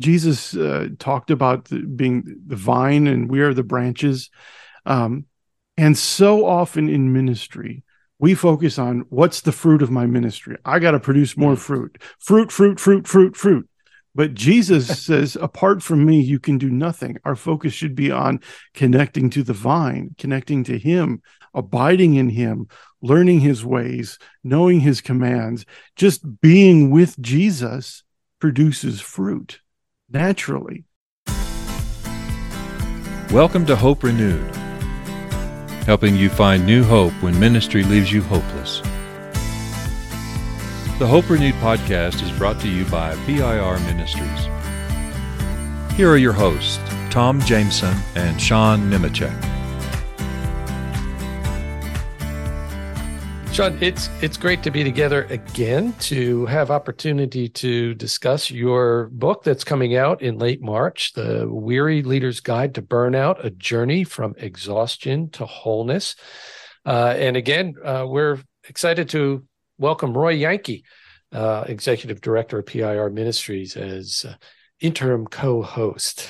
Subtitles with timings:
[0.00, 4.30] Jesus uh, talked about the, being the vine and we are the branches.
[4.86, 5.26] Um,
[5.76, 7.84] and so often in ministry,
[8.18, 10.56] we focus on what's the fruit of my ministry.
[10.64, 11.58] I got to produce more mm.
[11.58, 13.68] fruit, fruit, fruit, fruit, fruit, fruit.
[14.14, 17.18] But Jesus says, apart from me, you can do nothing.
[17.24, 18.40] Our focus should be on
[18.74, 21.22] connecting to the vine, connecting to Him,
[21.54, 22.68] abiding in Him,
[23.00, 25.64] learning His ways, knowing His commands.
[25.94, 28.02] Just being with Jesus
[28.40, 29.60] produces fruit
[30.10, 30.84] naturally.
[33.30, 34.54] Welcome to Hope Renewed,
[35.84, 38.80] helping you find new hope when ministry leaves you hopeless.
[40.98, 44.48] The Hope Renewed podcast is brought to you by PIR Ministries.
[45.94, 46.78] Here are your hosts,
[47.10, 49.57] Tom Jameson and Sean Nemecek.
[53.58, 59.42] Sean, it's it's great to be together again to have opportunity to discuss your book
[59.42, 64.36] that's coming out in late March, The Weary Leader's Guide to Burnout: A Journey from
[64.38, 66.14] Exhaustion to Wholeness.
[66.86, 69.44] Uh, and again, uh, we're excited to
[69.76, 70.84] welcome Roy Yanke,
[71.32, 74.34] uh, Executive Director of PIR Ministries, as uh,
[74.80, 76.28] interim co-host.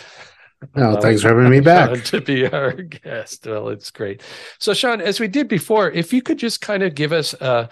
[0.74, 2.02] Oh, thanks for having me back.
[2.04, 2.72] to be our
[3.04, 3.46] guest.
[3.46, 4.22] Well, it's great.
[4.58, 7.68] So, Sean, as we did before, if you could just kind of give us a,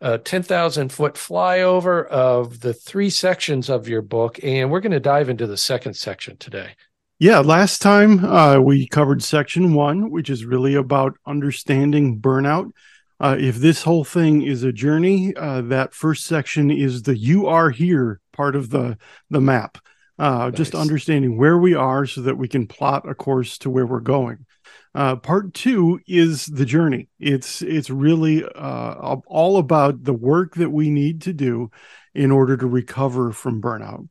[0.00, 5.00] a 10,000 foot flyover of the three sections of your book, and we're going to
[5.00, 6.70] dive into the second section today.
[7.18, 12.70] Yeah, last time uh, we covered section one, which is really about understanding burnout.
[13.20, 17.46] Uh, if this whole thing is a journey, uh, that first section is the "you
[17.46, 18.96] are here" part of the
[19.28, 19.76] the map
[20.20, 20.54] uh, nice.
[20.54, 24.00] just understanding where we are so that we can plot a course to where we're
[24.00, 24.44] going.
[24.94, 27.08] Uh, part two is the journey.
[27.18, 31.70] It's it's really uh, all about the work that we need to do
[32.14, 34.08] in order to recover from burnout.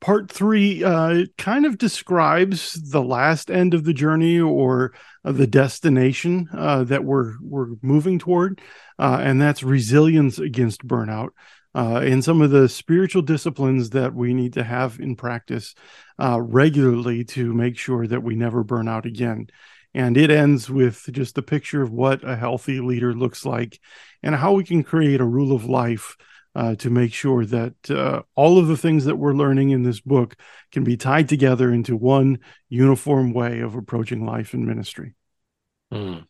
[0.00, 4.92] Part three uh, kind of describes the last end of the journey or
[5.24, 8.60] the destination uh, that we're we're moving toward,
[8.98, 11.30] uh, and that's resilience against burnout
[11.76, 15.74] uh, and some of the spiritual disciplines that we need to have in practice
[16.18, 19.46] uh, regularly to make sure that we never burn out again.
[19.92, 23.78] And it ends with just a picture of what a healthy leader looks like
[24.22, 26.16] and how we can create a rule of life
[26.54, 30.00] uh, to make sure that uh, all of the things that we're learning in this
[30.00, 30.34] book
[30.72, 32.38] can be tied together into one
[32.70, 35.14] uniform way of approaching life and ministry.
[35.92, 36.26] Mm.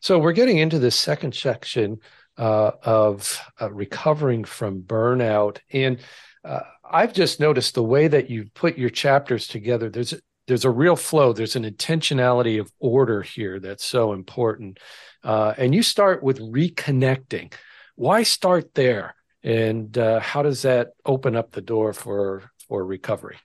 [0.00, 1.98] So we're getting into this second section
[2.38, 5.58] uh, of uh, recovering from burnout.
[5.70, 5.98] And
[6.44, 9.90] uh, I've just noticed the way that you put your chapters together.
[9.90, 10.14] There's
[10.46, 11.32] there's a real flow.
[11.32, 14.78] There's an intentionality of order here that's so important.
[15.24, 17.52] Uh, and you start with reconnecting.
[17.96, 19.16] Why start there?
[19.42, 23.38] And uh, how does that open up the door for for recovery?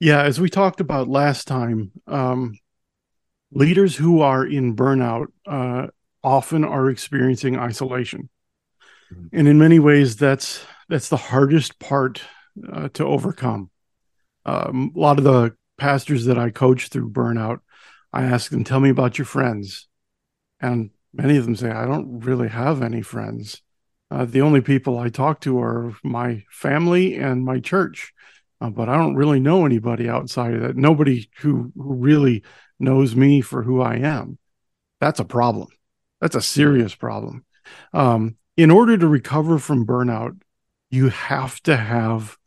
[0.00, 2.58] Yeah, as we talked about last time, um,
[3.50, 5.88] leaders who are in burnout uh,
[6.24, 8.30] often are experiencing isolation.
[9.12, 9.38] Mm-hmm.
[9.38, 12.22] And in many ways, that's that's the hardest part
[12.72, 13.70] uh, to overcome.
[14.44, 17.60] Um, a lot of the pastors that I coach through burnout,
[18.12, 19.86] I ask them, "Tell me about your friends,"
[20.60, 23.62] and many of them say, "I don't really have any friends.
[24.10, 28.12] Uh, the only people I talk to are my family and my church,
[28.60, 30.76] uh, but I don't really know anybody outside of that.
[30.76, 32.44] Nobody who, who really
[32.78, 34.38] knows me for who I am.
[35.00, 35.68] That's a problem."
[36.24, 37.44] That's a serious problem.
[37.92, 40.40] Um, in order to recover from burnout,
[40.88, 42.38] you have to have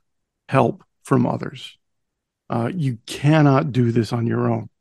[0.49, 1.77] help from others.
[2.49, 4.71] Uh, you cannot do this on your own.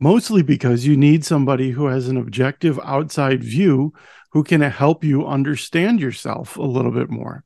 [0.00, 3.92] Mostly because you need somebody who has an objective outside view
[4.32, 7.44] who can help you understand yourself a little bit more.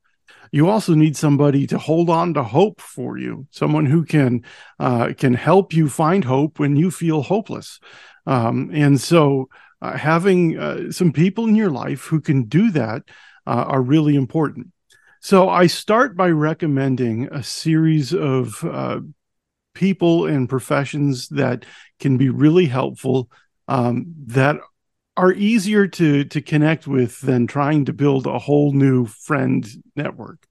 [0.52, 4.42] You also need somebody to hold on to hope for you, someone who can
[4.80, 7.78] uh, can help you find hope when you feel hopeless.
[8.26, 9.50] Um, and so,
[9.86, 13.02] uh, having uh, some people in your life who can do that
[13.46, 14.66] uh, are really important.
[15.20, 19.00] So I start by recommending a series of uh,
[19.74, 21.64] people and professions that
[22.00, 23.30] can be really helpful
[23.68, 24.56] um, that
[25.16, 30.46] are easier to to connect with than trying to build a whole new friend network.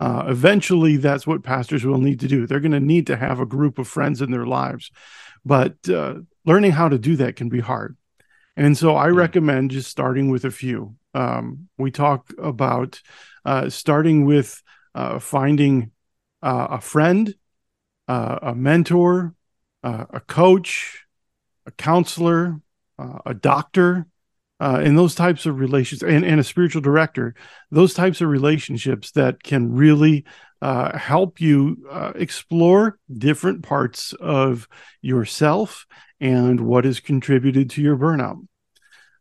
[0.00, 2.46] Uh, eventually, that's what pastors will need to do.
[2.46, 4.90] They're going to need to have a group of friends in their lives,
[5.44, 6.14] but uh,
[6.44, 7.97] learning how to do that can be hard.
[8.58, 10.96] And so I recommend just starting with a few.
[11.14, 13.00] Um, we talk about
[13.44, 14.60] uh, starting with
[14.96, 15.92] uh, finding
[16.42, 17.32] uh, a friend,
[18.08, 19.32] uh, a mentor,
[19.84, 21.04] uh, a coach,
[21.66, 22.60] a counselor,
[22.98, 24.08] uh, a doctor,
[24.58, 27.36] uh, and those types of relations and, and a spiritual director
[27.70, 30.24] those types of relationships that can really
[30.60, 34.68] uh, help you uh, explore different parts of
[35.00, 35.86] yourself
[36.20, 38.46] and what has contributed to your burnout.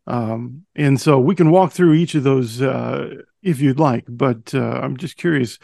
[0.07, 4.53] Um, and so we can walk through each of those uh, if you'd like but
[4.55, 5.59] uh, i'm just curious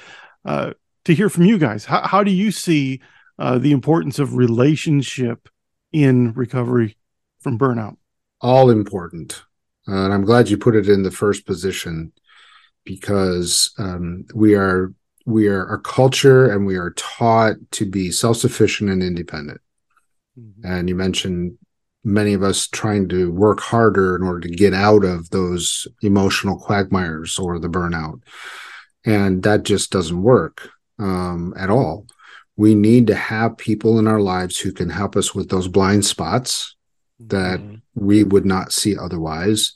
[0.45, 0.71] uh,
[1.05, 1.85] to hear from you guys.
[1.85, 3.01] How, how do you see
[3.39, 5.49] the importance of relationship
[5.91, 6.97] in recovery
[7.39, 7.97] from burnout?
[8.41, 9.43] All important.
[9.87, 12.11] Uh, and I'm glad you put it in the first position
[12.85, 14.93] because um, we are
[15.25, 19.61] we are a culture and we are taught to be self-sufficient and independent.
[20.39, 20.65] Mm-hmm.
[20.65, 21.57] And you mentioned
[22.03, 26.57] many of us trying to work harder in order to get out of those emotional
[26.57, 28.21] quagmires or the burnout.
[29.05, 32.07] And that just doesn't work um, at all.
[32.55, 36.05] We need to have people in our lives who can help us with those blind
[36.05, 36.75] spots
[37.19, 37.75] that mm-hmm.
[37.95, 39.73] we would not see otherwise.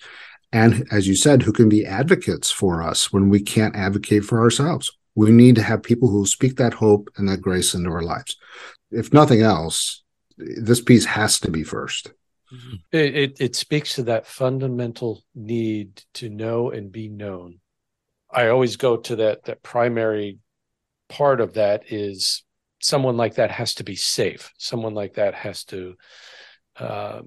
[0.51, 4.39] And as you said, who can be advocates for us when we can't advocate for
[4.39, 4.91] ourselves.
[5.17, 8.37] We need to have people who speak that hope and that grace into our lives.
[8.91, 10.03] If nothing else,
[10.37, 12.11] this piece has to be first.
[12.53, 12.75] Mm-hmm.
[12.91, 17.59] It, it, it speaks to that fundamental need to know and be known.
[18.29, 20.37] I always go to that that primary
[21.09, 22.43] part of that is
[22.79, 24.53] someone like that has to be safe.
[24.59, 25.95] Someone like that has to
[26.79, 27.21] uh,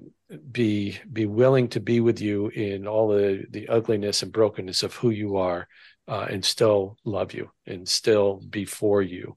[0.49, 4.95] be be willing to be with you in all the the ugliness and brokenness of
[4.95, 5.67] who you are
[6.11, 9.35] uh, and still love you and still be for you.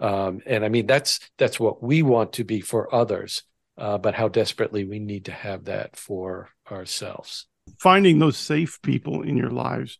[0.00, 3.42] Um, and i mean that's that's what we want to be for others
[3.78, 7.46] uh, but how desperately we need to have that for ourselves.
[7.78, 9.98] Finding those safe people in your lives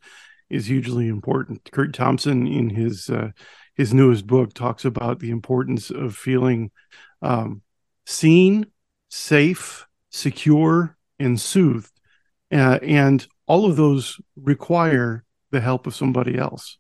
[0.50, 1.70] is hugely important.
[1.70, 3.30] Kurt thompson in his uh,
[3.74, 6.72] his newest book talks about the importance of feeling
[7.22, 7.62] um,
[8.04, 8.66] seen
[9.08, 11.92] safe, secure, and soothed.
[12.50, 16.78] Uh, and all of those require the help of somebody else.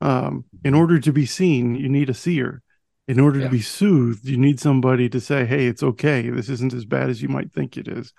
[0.00, 2.62] Um, in order to be seen, you need a seer.
[3.06, 3.46] In order yeah.
[3.46, 6.28] to be soothed, you need somebody to say, hey, it's okay.
[6.28, 8.12] This isn't as bad as you might think it is.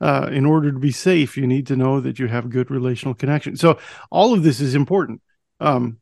[0.00, 3.14] Uh, in order to be safe, you need to know that you have good relational
[3.14, 3.56] connection.
[3.56, 3.78] So
[4.10, 5.22] all of this is important.
[5.60, 5.98] Um,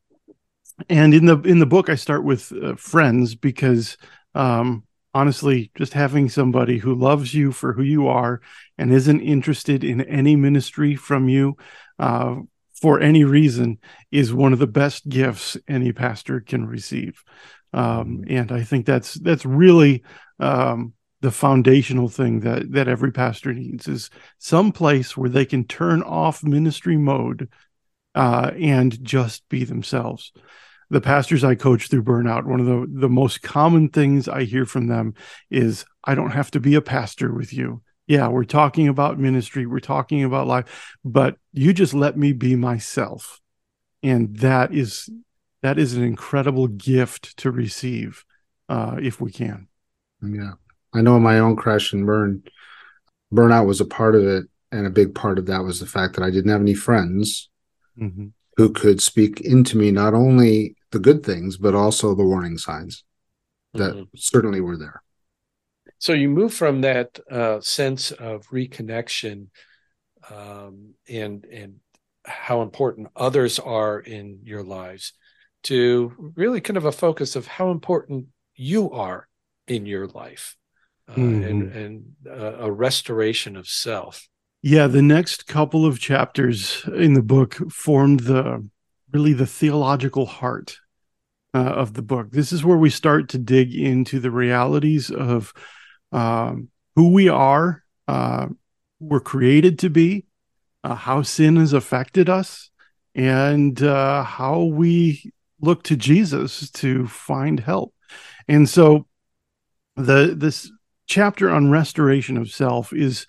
[0.88, 3.98] and in the in the book, I start with uh, friends because
[4.34, 4.84] um,
[5.14, 8.40] honestly, just having somebody who loves you for who you are
[8.78, 11.56] and isn't interested in any ministry from you
[11.98, 12.36] uh,
[12.82, 13.78] for any reason
[14.10, 17.22] is one of the best gifts any pastor can receive.
[17.72, 18.36] Um, mm-hmm.
[18.36, 20.02] and I think that's that's really
[20.38, 25.64] um, the foundational thing that that every pastor needs is some place where they can
[25.64, 27.48] turn off ministry mode
[28.14, 30.32] uh, and just be themselves
[30.92, 34.66] the pastors I coach through burnout, one of the, the most common things I hear
[34.66, 35.14] from them
[35.50, 37.80] is, I don't have to be a pastor with you.
[38.12, 42.56] Yeah, we're talking about ministry, we're talking about life, but you just let me be
[42.56, 43.40] myself.
[44.02, 45.08] And that is
[45.62, 48.26] that is an incredible gift to receive
[48.68, 49.66] uh, if we can.
[50.20, 50.52] Yeah.
[50.92, 52.42] I know my own crash and burn,
[53.32, 54.44] burnout was a part of it.
[54.70, 57.48] And a big part of that was the fact that I didn't have any friends
[57.98, 58.26] mm-hmm.
[58.58, 63.04] who could speak into me, not only the good things, but also the warning signs
[63.72, 64.02] that mm-hmm.
[64.16, 65.02] certainly were there.
[66.02, 69.46] So you move from that uh, sense of reconnection
[70.28, 71.76] um, and and
[72.24, 75.12] how important others are in your lives
[75.62, 78.26] to really kind of a focus of how important
[78.56, 79.28] you are
[79.68, 80.56] in your life
[81.06, 81.44] uh, mm-hmm.
[81.44, 84.28] and, and uh, a restoration of self.
[84.60, 88.68] Yeah, the next couple of chapters in the book formed the
[89.12, 90.78] really the theological heart
[91.54, 92.32] uh, of the book.
[92.32, 95.54] This is where we start to dig into the realities of
[96.12, 98.48] um, who we are, uh,
[99.00, 100.26] we're created to be,
[100.84, 102.70] uh, how sin has affected us,
[103.14, 107.94] and uh, how we look to Jesus to find help.
[108.48, 109.06] And so,
[109.96, 110.70] the this
[111.06, 113.26] chapter on restoration of self is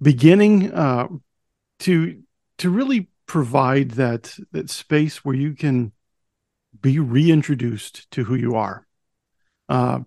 [0.00, 1.08] beginning uh,
[1.80, 2.22] to
[2.58, 5.92] to really provide that that space where you can
[6.80, 8.86] be reintroduced to who you are.
[9.68, 10.00] Uh,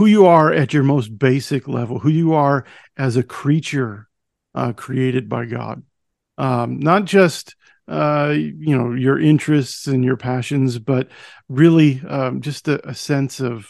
[0.00, 2.64] who you are at your most basic level, who you are
[2.96, 4.08] as a creature
[4.54, 5.82] uh, created by God.
[6.38, 7.54] Um, not just
[7.86, 11.08] uh, you know your interests and your passions, but
[11.50, 13.68] really um, just a, a, sense of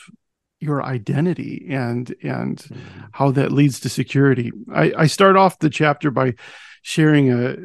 [0.61, 3.01] your identity and and mm-hmm.
[3.11, 4.53] how that leads to security.
[4.73, 6.35] I, I start off the chapter by
[6.83, 7.57] sharing a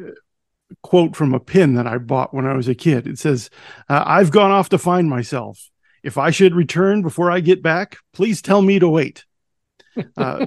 [0.82, 3.06] quote from a pin that I bought when I was a kid.
[3.06, 3.48] It says,
[3.88, 5.70] uh, I've gone off to find myself.
[6.06, 9.24] If I should return before I get back, please tell me to wait.
[10.16, 10.46] uh,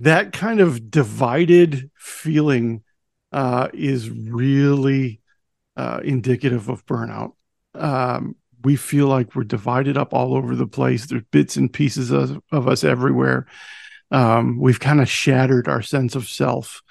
[0.00, 2.82] that kind of divided feeling
[3.32, 5.22] uh, is really
[5.78, 7.32] uh, indicative of burnout.
[7.74, 11.06] Um, we feel like we're divided up all over the place.
[11.06, 13.46] There's bits and pieces of, of us everywhere.
[14.10, 16.82] Um, we've kind of shattered our sense of self,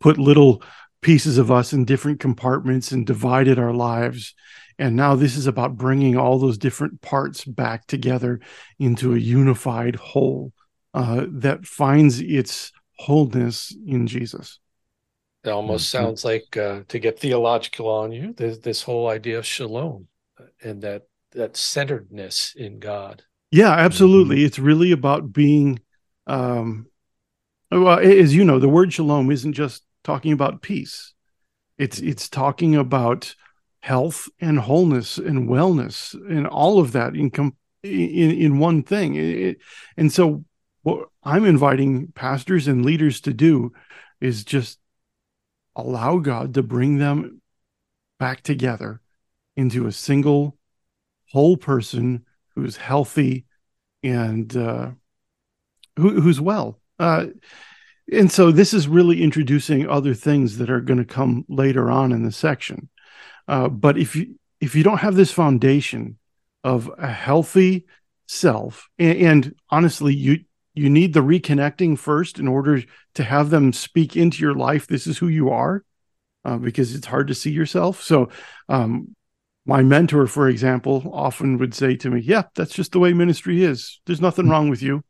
[0.00, 0.62] put little
[1.02, 4.34] pieces of us in different compartments and divided our lives.
[4.78, 8.40] And now this is about bringing all those different parts back together
[8.78, 10.52] into a unified whole
[10.94, 14.58] uh, that finds its wholeness in Jesus.
[15.44, 16.04] It almost mm-hmm.
[16.04, 18.32] sounds like uh, to get theological on you.
[18.36, 20.06] There's this whole idea of shalom
[20.38, 21.02] uh, and that
[21.32, 23.22] that centeredness in God.
[23.50, 24.36] Yeah, absolutely.
[24.36, 24.46] Mm-hmm.
[24.46, 25.80] It's really about being.
[26.26, 26.86] Um,
[27.70, 31.14] well, as you know, the word shalom isn't just talking about peace.
[31.78, 33.34] It's it's talking about
[33.82, 37.30] health and wholeness and wellness and all of that in
[37.82, 39.16] in, in one thing.
[39.16, 39.58] It,
[39.96, 40.44] and so,
[40.82, 43.72] what I'm inviting pastors and leaders to do
[44.20, 44.78] is just
[45.76, 47.40] allow God to bring them
[48.18, 49.00] back together
[49.56, 50.56] into a single
[51.30, 52.24] whole person
[52.54, 53.46] who's healthy
[54.02, 54.90] and uh,
[55.96, 56.80] who, who's well.
[56.98, 57.26] Uh,
[58.12, 62.12] and so this is really introducing other things that are going to come later on
[62.12, 62.88] in the section.
[63.48, 66.18] Uh, but if you if you don't have this foundation
[66.62, 67.86] of a healthy
[68.26, 70.40] self, and, and honestly, you
[70.74, 72.82] you need the reconnecting first in order
[73.14, 74.86] to have them speak into your life.
[74.86, 75.84] This is who you are,
[76.44, 78.02] uh, because it's hard to see yourself.
[78.02, 78.30] So,
[78.68, 79.14] um,
[79.66, 83.62] my mentor, for example, often would say to me, "Yeah, that's just the way ministry
[83.64, 84.00] is.
[84.06, 85.02] There's nothing wrong with you."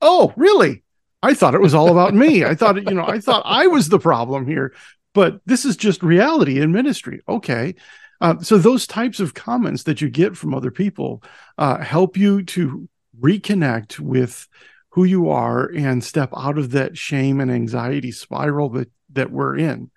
[0.00, 0.82] oh, really?
[1.22, 2.44] I thought it was all about me.
[2.44, 4.72] I thought, you know, I thought I was the problem here,
[5.12, 7.20] but this is just reality in ministry.
[7.28, 7.74] Okay.
[8.20, 11.22] Uh, so those types of comments that you get from other people
[11.58, 12.88] uh, help you to
[13.18, 14.46] reconnect with
[14.90, 19.56] who you are and step out of that shame and anxiety spiral that that we're
[19.56, 19.90] in.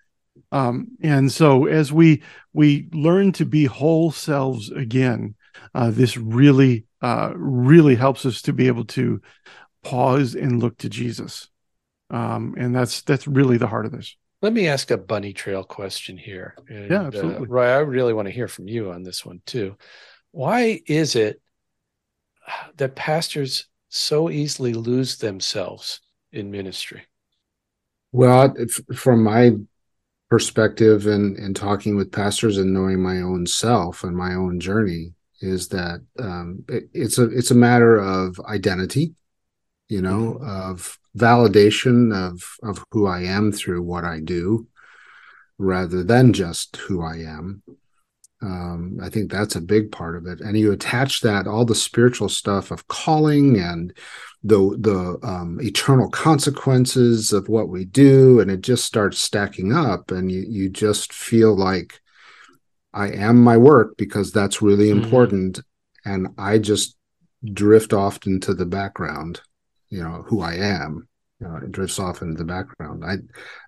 [0.51, 5.36] Um, and so as we we learn to be whole selves again,
[5.74, 9.22] uh, this really uh, really helps us to be able to
[9.84, 11.50] pause and look to Jesus.
[12.10, 14.15] Um, and that's that's really the heart of this.
[14.44, 16.56] Let me ask a bunny trail question here.
[16.68, 17.48] And, yeah, uh, absolutely.
[17.48, 19.76] Uh, Roy, I really want to hear from you on this one too.
[20.32, 21.42] Why is it
[22.78, 27.04] that pastors so easily lose themselves in ministry?
[28.12, 28.54] Well,
[28.94, 29.54] from my
[30.30, 35.14] perspective and, and talking with pastors and knowing my own self and my own journey
[35.42, 39.16] is that um, it, it's a it's a matter of identity
[39.94, 40.72] you know, mm-hmm.
[40.72, 44.67] of validation of of who I am through what I do,
[45.58, 47.63] rather than just who I am.
[48.41, 50.41] Um, I think that's a big part of it.
[50.41, 53.93] And you attach that all the spiritual stuff of calling and
[54.43, 60.12] the the um, eternal consequences of what we do, and it just starts stacking up,
[60.12, 62.01] and you you just feel like
[62.93, 65.03] I am my work because that's really mm-hmm.
[65.03, 65.62] important,
[66.03, 66.98] and I just
[67.53, 69.41] drift off into the background
[69.94, 71.08] you know who I am.
[71.40, 73.06] You know, it drifts off into the background.
[73.06, 73.18] I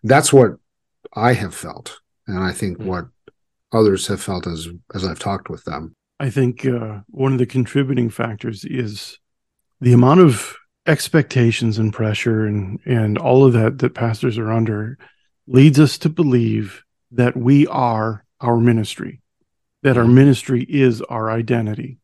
[0.03, 0.51] that's what
[1.13, 2.87] I have felt, and I think mm-hmm.
[2.87, 3.05] what
[3.71, 5.93] others have felt as as I've talked with them.
[6.19, 9.19] I think uh, one of the contributing factors is
[9.81, 10.55] the amount of
[10.87, 14.97] expectations and pressure and and all of that that pastors are under
[15.47, 19.21] leads us to believe that we are our ministry
[19.81, 20.15] that our mm-hmm.
[20.15, 21.97] ministry is our identity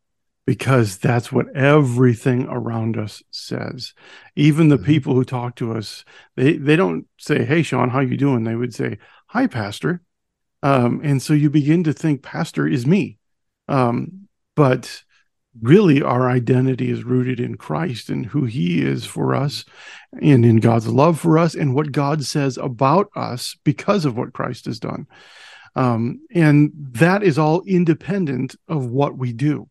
[0.45, 3.93] because that's what everything around us says.
[4.35, 4.85] Even the mm-hmm.
[4.85, 6.03] people who talk to us
[6.35, 8.43] they they don't say hey sean how you doing?
[8.43, 10.01] They would say hi pastor.
[10.63, 13.17] Um, and so you begin to think pastor is me.
[13.67, 15.03] Um, but
[15.61, 19.65] really our identity is rooted in christ and who he is for us
[20.21, 24.33] and in god's love for us and what god says about us because of what
[24.33, 25.07] christ has done.
[25.75, 29.69] Um, and that is all independent of what we do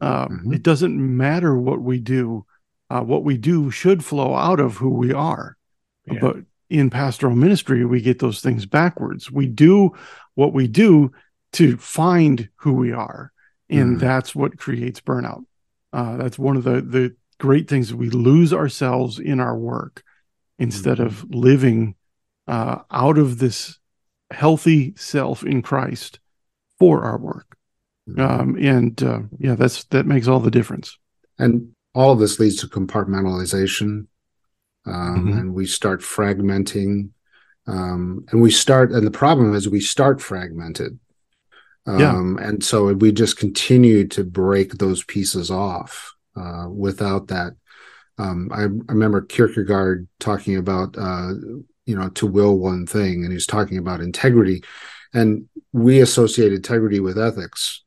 [0.00, 0.52] uh, mm-hmm.
[0.52, 2.46] It doesn't matter what we do.
[2.90, 5.56] Uh, what we do should flow out of who we are.
[6.06, 6.20] Yeah.
[6.20, 6.36] But
[6.70, 9.30] in pastoral ministry, we get those things backwards.
[9.30, 9.92] We do
[10.34, 11.12] what we do
[11.54, 13.32] to find who we are.
[13.68, 14.00] And mm.
[14.00, 15.44] that's what creates burnout.
[15.92, 17.92] Uh, that's one of the, the great things.
[17.92, 20.02] We lose ourselves in our work
[20.58, 21.06] instead mm-hmm.
[21.06, 21.94] of living
[22.46, 23.78] uh, out of this
[24.30, 26.20] healthy self in Christ
[26.78, 27.57] for our work.
[28.16, 30.96] Um, and uh, yeah, that's that makes all the difference.
[31.38, 34.06] And all of this leads to compartmentalization,
[34.86, 35.38] um, mm-hmm.
[35.38, 37.10] and we start fragmenting.
[37.66, 40.98] Um, and we start, and the problem is we start fragmented.
[41.86, 42.10] yeah.
[42.10, 47.54] Um, and so we just continue to break those pieces off uh, without that
[48.18, 51.34] Um, I, I, remember Kierkegaard talking about, uh,
[51.86, 54.62] you know, to will one thing, and he's talking about integrity.
[55.14, 57.84] And we associate integrity with ethics,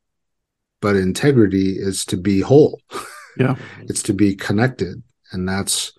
[0.81, 2.81] but integrity is to be whole.
[3.37, 3.55] Yeah.
[3.81, 5.01] it's to be connected.
[5.31, 5.93] And that's,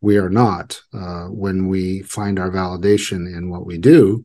[0.00, 0.80] we are not.
[0.94, 4.24] Uh, when we find our validation in what we do,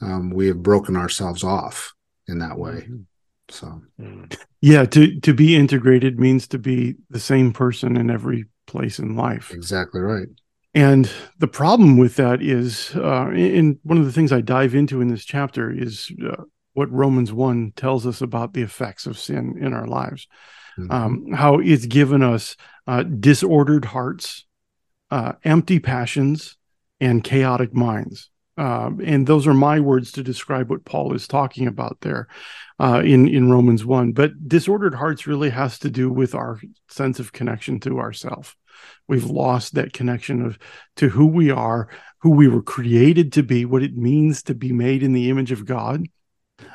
[0.00, 1.94] um, we have broken ourselves off
[2.28, 2.86] in that way.
[2.88, 3.02] Mm-hmm.
[3.48, 3.80] So,
[4.60, 9.14] yeah, to to be integrated means to be the same person in every place in
[9.14, 9.52] life.
[9.52, 10.26] Exactly right.
[10.74, 15.00] And the problem with that is, uh, in one of the things I dive into
[15.00, 16.42] in this chapter is uh,
[16.76, 20.28] what Romans one tells us about the effects of sin in our lives,
[20.78, 20.90] mm-hmm.
[20.90, 22.54] um, how it's given us
[22.86, 24.44] uh, disordered hearts,
[25.10, 26.58] uh, empty passions,
[27.00, 28.28] and chaotic minds.
[28.58, 32.28] Um, and those are my words to describe what Paul is talking about there
[32.78, 34.12] uh, in in Romans one.
[34.12, 38.54] But disordered hearts really has to do with our sense of connection to ourself.
[39.08, 40.58] We've lost that connection of
[40.96, 41.88] to who we are,
[42.20, 45.52] who we were created to be, what it means to be made in the image
[45.52, 46.06] of God,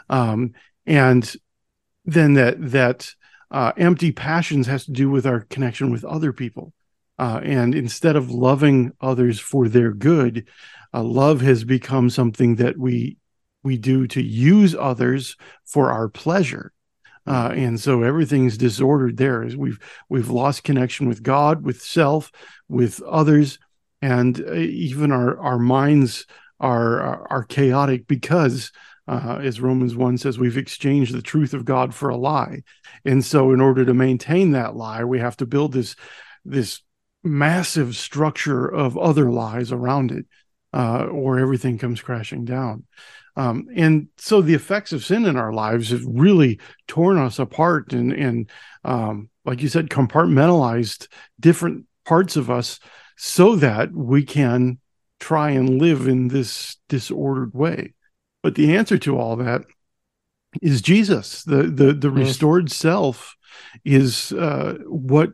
[0.09, 0.53] um,
[0.85, 1.35] and
[2.05, 3.13] then that that
[3.49, 6.73] uh, empty passions has to do with our connection with other people.
[7.19, 10.47] Uh, and instead of loving others for their good,
[10.93, 13.17] uh, love has become something that we
[13.63, 15.35] we do to use others
[15.65, 16.71] for our pleasure
[17.27, 22.31] uh, and so everything's disordered there as we've we've lost connection with god with self
[22.67, 23.59] with others
[24.01, 26.25] and uh, even our our minds
[26.59, 28.71] are, are chaotic because
[29.11, 32.63] uh, as Romans 1 says, we've exchanged the truth of God for a lie.
[33.03, 35.97] And so, in order to maintain that lie, we have to build this,
[36.45, 36.81] this
[37.21, 40.25] massive structure of other lies around it
[40.73, 42.85] uh, or everything comes crashing down.
[43.35, 47.91] Um, and so the effects of sin in our lives have really torn us apart
[47.91, 48.49] and, and
[48.85, 51.07] um, like you said, compartmentalized
[51.39, 52.79] different parts of us
[53.17, 54.79] so that we can
[55.19, 57.93] try and live in this disordered way.
[58.43, 59.63] But the answer to all that
[60.61, 61.43] is Jesus.
[61.43, 63.35] The the the restored self
[63.85, 65.33] is uh, what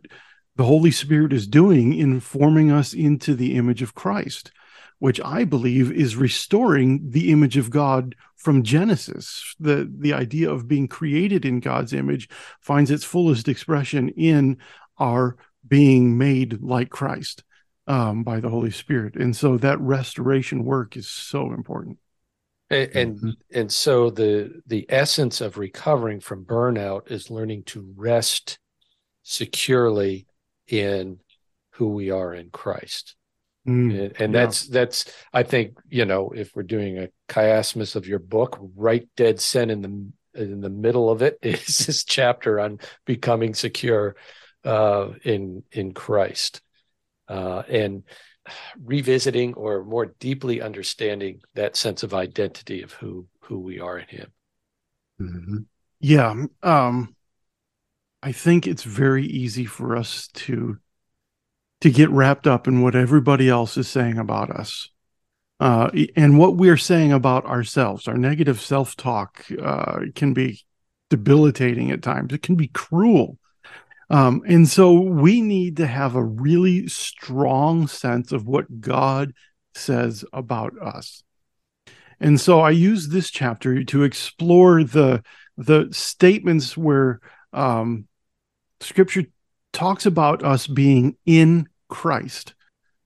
[0.56, 4.52] the Holy Spirit is doing in forming us into the image of Christ
[5.00, 9.56] which I believe is restoring the image of God from Genesis.
[9.60, 14.58] The, the idea of being created in God's image finds its fullest expression in
[14.98, 17.44] our being made like Christ
[17.86, 19.16] um, by the Holy Spirit.
[19.16, 22.00] And so that restoration work is so important.
[22.70, 23.30] And, and mm-hmm.
[23.54, 28.60] and so the the essence of recovering from burnout is learning to rest
[29.24, 30.28] securely
[30.68, 31.20] in
[31.72, 33.16] who we are in Christ.
[33.68, 34.46] Mm, and, and yeah.
[34.46, 39.08] that's that's I think you know if we're doing a chiasmus of your book, right
[39.16, 44.16] dead center in the in the middle of it is this chapter on becoming secure
[44.64, 46.62] uh, in in Christ
[47.28, 48.04] uh, and
[48.84, 54.08] revisiting or more deeply understanding that sense of identity of who who we are in
[54.08, 54.32] Him.
[55.22, 55.58] Mm-hmm.
[56.00, 57.16] Yeah, um,
[58.22, 60.78] I think it's very easy for us to
[61.82, 64.90] to get wrapped up in what everybody else is saying about us
[65.60, 68.08] uh, and what we're saying about ourselves.
[68.08, 70.62] Our negative self talk uh, can be
[71.10, 73.38] debilitating at times, it can be cruel.
[74.10, 79.34] Um, and so we need to have a really strong sense of what God
[79.76, 81.24] says about us.
[82.20, 85.24] And so I use this chapter to explore the
[85.58, 87.20] the statements where
[87.52, 88.08] um,
[88.80, 89.26] Scripture
[89.74, 92.56] talks about us being in Christ.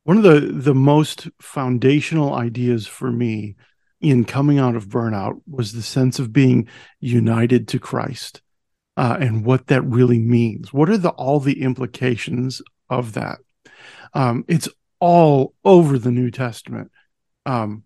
[0.03, 3.55] One of the the most foundational ideas for me
[3.99, 6.67] in coming out of burnout was the sense of being
[6.99, 8.41] united to Christ
[8.97, 10.73] uh, and what that really means.
[10.73, 13.39] What are the all the implications of that?
[14.13, 16.91] Um, it's all over the New Testament.
[17.45, 17.83] Um,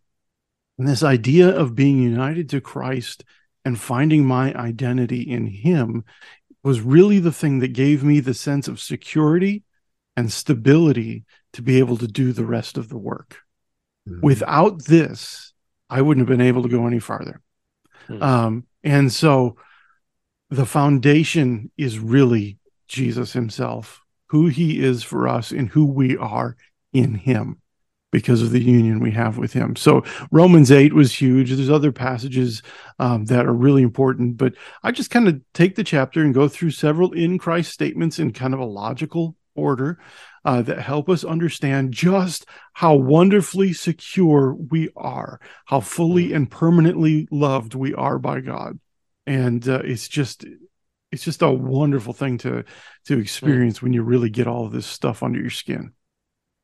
[0.77, 3.23] and this idea of being united to Christ
[3.63, 6.03] and finding my identity in Him
[6.63, 9.63] was really the thing that gave me the sense of security
[10.17, 13.37] and stability to be able to do the rest of the work.
[14.09, 14.21] Mm-hmm.
[14.21, 15.53] Without this,
[15.89, 17.41] I wouldn't have been able to go any farther.
[18.09, 18.21] Mm-hmm.
[18.21, 19.57] Um, and so
[20.49, 26.55] the foundation is really Jesus himself, who he is for us and who we are
[26.93, 27.61] in him
[28.11, 29.75] because of the union we have with him.
[29.75, 31.51] So Romans 8 was huge.
[31.51, 32.61] There's other passages
[32.97, 34.53] um, that are really important, but
[34.83, 38.31] I just kind of take the chapter and go through several in Christ statements in
[38.31, 39.99] kind of a logical order
[40.45, 47.27] uh, that help us understand just how wonderfully secure we are, how fully and permanently
[47.31, 48.79] loved we are by God.
[49.27, 50.45] And uh, it's just
[51.11, 52.63] it's just a wonderful thing to
[53.05, 55.93] to experience when you really get all of this stuff under your skin.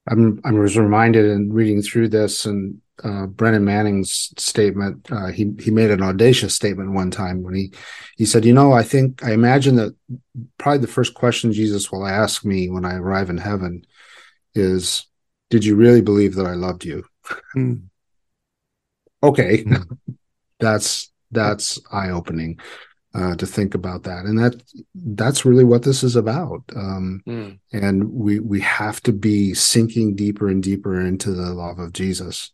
[0.08, 5.12] I'm I was reminded in reading through this and uh, Brennan Manning's statement.
[5.12, 7.74] Uh, he he made an audacious statement one time when he
[8.17, 9.95] he said, "You know, I think I imagine that
[10.58, 13.86] probably the first question Jesus will ask me when I arrive in heaven
[14.54, 15.08] is,
[15.50, 17.04] did you really believe that I loved you?"
[17.56, 17.84] Mm.
[19.24, 19.97] okay, mm.
[20.60, 22.60] that's that's eye opening
[23.13, 24.62] uh, to think about that, and that
[24.96, 26.63] that's really what this is about.
[26.76, 27.60] Um, mm.
[27.74, 32.52] And we we have to be sinking deeper and deeper into the love of Jesus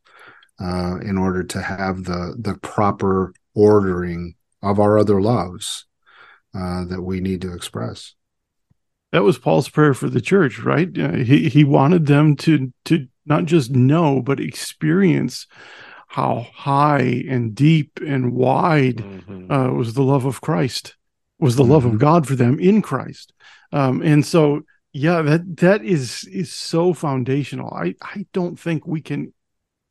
[0.60, 5.86] uh, in order to have the the proper ordering of our other loves
[6.56, 8.16] uh, that we need to express.
[9.12, 10.90] That was Paul's prayer for the church, right?
[10.98, 15.46] Uh, he he wanted them to to not just know but experience
[16.08, 19.52] how high and deep and wide mm-hmm.
[19.52, 20.96] uh, was the love of Christ,
[21.38, 21.74] was the mm-hmm.
[21.74, 22.00] love of mm-hmm.
[22.00, 23.34] God for them in Christ.
[23.72, 24.62] Um, and so,
[24.94, 27.74] yeah, that that is is so foundational.
[27.74, 29.34] I I don't think we can,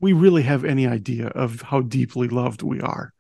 [0.00, 3.12] we really have any idea of how deeply loved we are.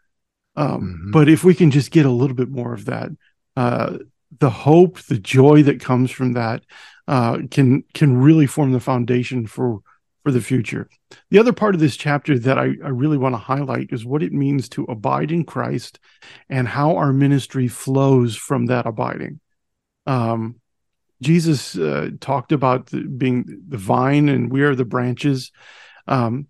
[0.56, 1.10] Um, mm-hmm.
[1.12, 3.10] But if we can just get a little bit more of that,
[3.56, 3.98] uh,
[4.40, 6.62] the hope, the joy that comes from that,
[7.06, 9.80] uh, can can really form the foundation for
[10.26, 10.88] for the future.
[11.30, 14.24] The other part of this chapter that I, I really want to highlight is what
[14.24, 16.00] it means to abide in Christ
[16.48, 19.38] and how our ministry flows from that abiding.
[20.04, 20.56] Um,
[21.22, 25.52] Jesus uh, talked about the, being the vine and we are the branches.
[26.08, 26.48] Um,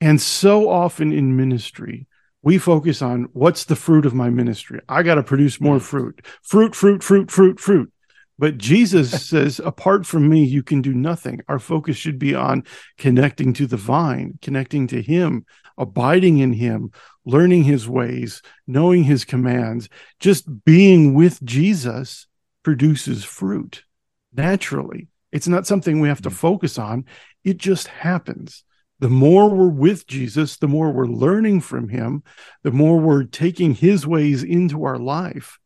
[0.00, 2.06] and so often in ministry,
[2.40, 4.80] we focus on what's the fruit of my ministry.
[4.88, 5.82] I got to produce more mm.
[5.82, 7.92] fruit, fruit, fruit, fruit, fruit, fruit.
[8.38, 11.40] But Jesus says, apart from me, you can do nothing.
[11.48, 12.64] Our focus should be on
[12.96, 15.44] connecting to the vine, connecting to Him,
[15.76, 16.92] abiding in Him,
[17.24, 19.88] learning His ways, knowing His commands.
[20.20, 22.26] Just being with Jesus
[22.62, 23.84] produces fruit
[24.32, 25.08] naturally.
[25.32, 26.34] It's not something we have to mm.
[26.34, 27.04] focus on,
[27.44, 28.64] it just happens.
[29.00, 32.24] The more we're with Jesus, the more we're learning from Him,
[32.62, 35.58] the more we're taking His ways into our life,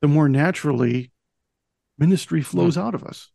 [0.00, 1.10] the more naturally
[1.98, 2.82] ministry flows mm.
[2.82, 3.30] out of us.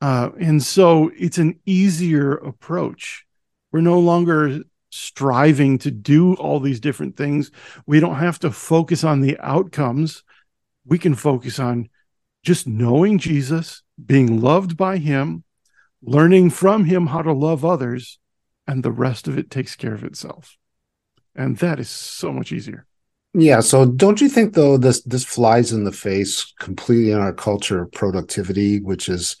[0.00, 3.24] Uh, and so it's an easier approach.
[3.72, 7.50] We're no longer striving to do all these different things.
[7.86, 10.22] We don't have to focus on the outcomes.
[10.84, 11.88] We can focus on
[12.42, 15.44] just knowing Jesus, being loved by him,
[16.02, 18.18] learning from him how to love others,
[18.66, 20.56] and the rest of it takes care of itself.
[21.34, 22.86] And that is so much easier.
[23.38, 23.60] Yeah.
[23.60, 27.82] So don't you think though this this flies in the face completely in our culture
[27.82, 29.36] of productivity, which is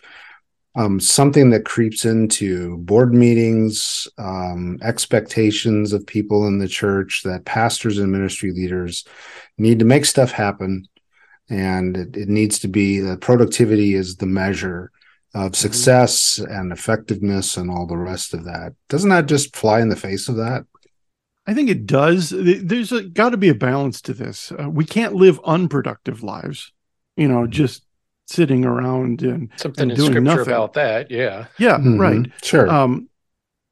[0.74, 7.46] um, something that creeps into board meetings, um, expectations of people in the church that
[7.46, 9.06] pastors and ministry leaders
[9.56, 10.86] need to make stuff happen,
[11.48, 14.90] and it, it needs to be that productivity is the measure
[15.34, 15.54] of mm-hmm.
[15.54, 18.74] success and effectiveness and all the rest of that.
[18.90, 20.66] Doesn't that just fly in the face of that?
[21.46, 22.30] I think it does.
[22.30, 24.52] There's got to be a balance to this.
[24.52, 26.72] Uh, we can't live unproductive lives,
[27.16, 27.84] you know, just
[28.26, 30.42] sitting around and something and in scripture nothing.
[30.42, 31.10] about that.
[31.10, 31.46] Yeah.
[31.58, 31.78] Yeah.
[31.78, 32.00] Mm-hmm.
[32.00, 32.32] Right.
[32.42, 32.68] Sure.
[32.68, 33.08] Um,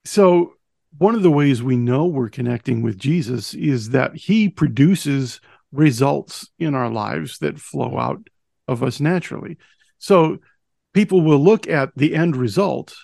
[0.04, 0.54] so
[0.98, 5.40] one of the ways we know we're connecting with Jesus is that he produces
[5.72, 8.28] results in our lives that flow out
[8.68, 9.58] of us naturally.
[9.98, 10.38] So
[10.92, 12.94] people will look at the end result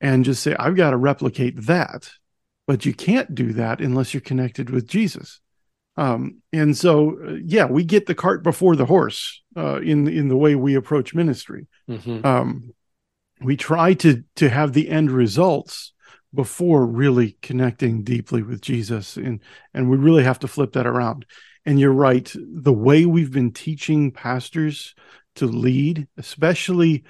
[0.00, 2.10] and just say, I've got to replicate that
[2.72, 5.40] but you can't do that unless you're connected with Jesus.
[5.98, 10.28] Um, and so, uh, yeah, we get the cart before the horse uh, in in
[10.28, 11.66] the way we approach ministry.
[11.86, 12.26] Mm-hmm.
[12.26, 12.72] Um,
[13.42, 15.92] we try to to have the end results
[16.32, 19.40] before really connecting deeply with Jesus, and
[19.74, 21.26] and we really have to flip that around.
[21.66, 24.94] And you're right, the way we've been teaching pastors
[25.34, 27.04] to lead, especially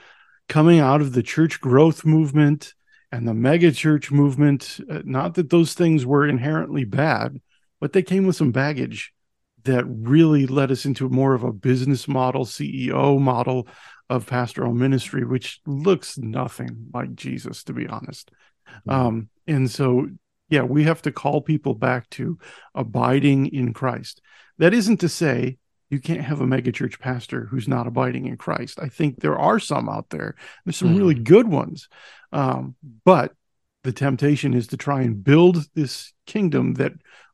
[0.48, 2.74] coming out of the church growth movement
[3.12, 7.40] and the megachurch movement, uh, not that those things were inherently bad,
[7.78, 9.12] but they came with some baggage
[9.64, 13.68] that really led us into more of a business model, CEO model
[14.08, 18.30] of pastoral ministry, which looks nothing like Jesus, to be honest.
[18.86, 18.90] Mm-hmm.
[18.90, 20.08] Um, and so,
[20.48, 22.38] yeah, we have to call people back to
[22.74, 24.20] abiding in Christ.
[24.58, 25.58] That isn't to say
[25.90, 28.78] you can't have a megachurch pastor who's not abiding in Christ.
[28.80, 30.34] I think there are some out there.
[30.64, 30.98] There's some mm-hmm.
[30.98, 31.88] really good ones.
[32.32, 33.32] Um, but
[33.84, 36.92] the temptation is to try and build this kingdom that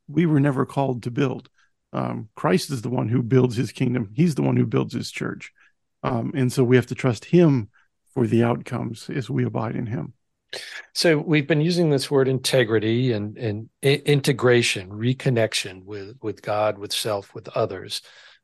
[0.08, 1.48] we were never called to build.
[1.92, 5.10] Um, Christ is the one who builds his kingdom, he's the one who builds his
[5.10, 5.52] church.
[6.02, 7.68] Um, and so we have to trust him
[8.14, 10.14] for the outcomes as we abide in him.
[10.94, 16.92] So we've been using this word integrity and, and integration, reconnection with, with God, with
[16.92, 18.00] self, with others.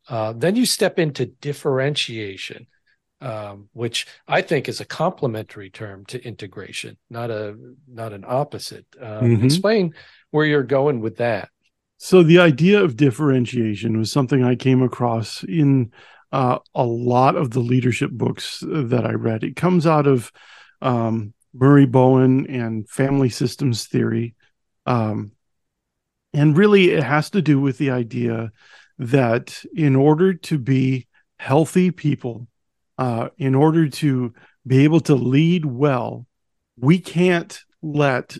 [0.08, 2.66] Uh, then you step into differentiation,
[3.20, 7.56] um, which I think is a complementary term to integration, not a
[7.88, 8.86] not an opposite.
[9.00, 9.44] Um, mm-hmm.
[9.44, 9.94] Explain
[10.30, 11.48] where you're going with that.
[11.96, 15.92] So the idea of differentiation was something I came across in
[16.32, 19.44] uh, a lot of the leadership books that I read.
[19.44, 20.32] It comes out of
[20.82, 24.34] um, Murray Bowen and family systems theory.
[24.84, 25.32] Um,
[26.32, 28.50] and really, it has to do with the idea
[28.98, 31.06] that in order to be
[31.38, 32.48] healthy people,
[32.98, 34.32] uh, in order to
[34.66, 36.26] be able to lead well,
[36.78, 38.36] we can't let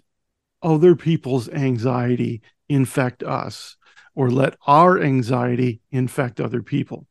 [0.62, 3.76] other people's anxiety infect us
[4.14, 7.06] or let our anxiety infect other people.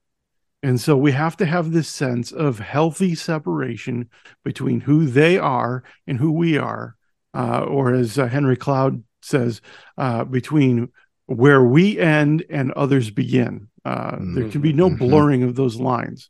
[0.64, 4.10] And so we have to have this sense of healthy separation
[4.46, 6.96] between who they are and who we are.
[7.34, 9.60] Uh, or as uh, Henry Cloud says,
[9.98, 10.90] uh, between
[11.26, 13.68] where we end and others begin.
[13.86, 14.36] Mm-hmm.
[14.36, 14.98] There can be no mm-hmm.
[14.98, 16.30] blurring of those lines.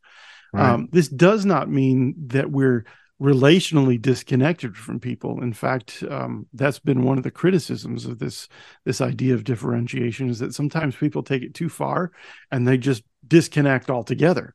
[0.53, 2.85] Um, this does not mean that we're
[3.21, 5.41] relationally disconnected from people.
[5.41, 8.49] In fact, um, that's been one of the criticisms of this
[8.85, 12.11] this idea of differentiation is that sometimes people take it too far
[12.51, 14.53] and they just disconnect altogether.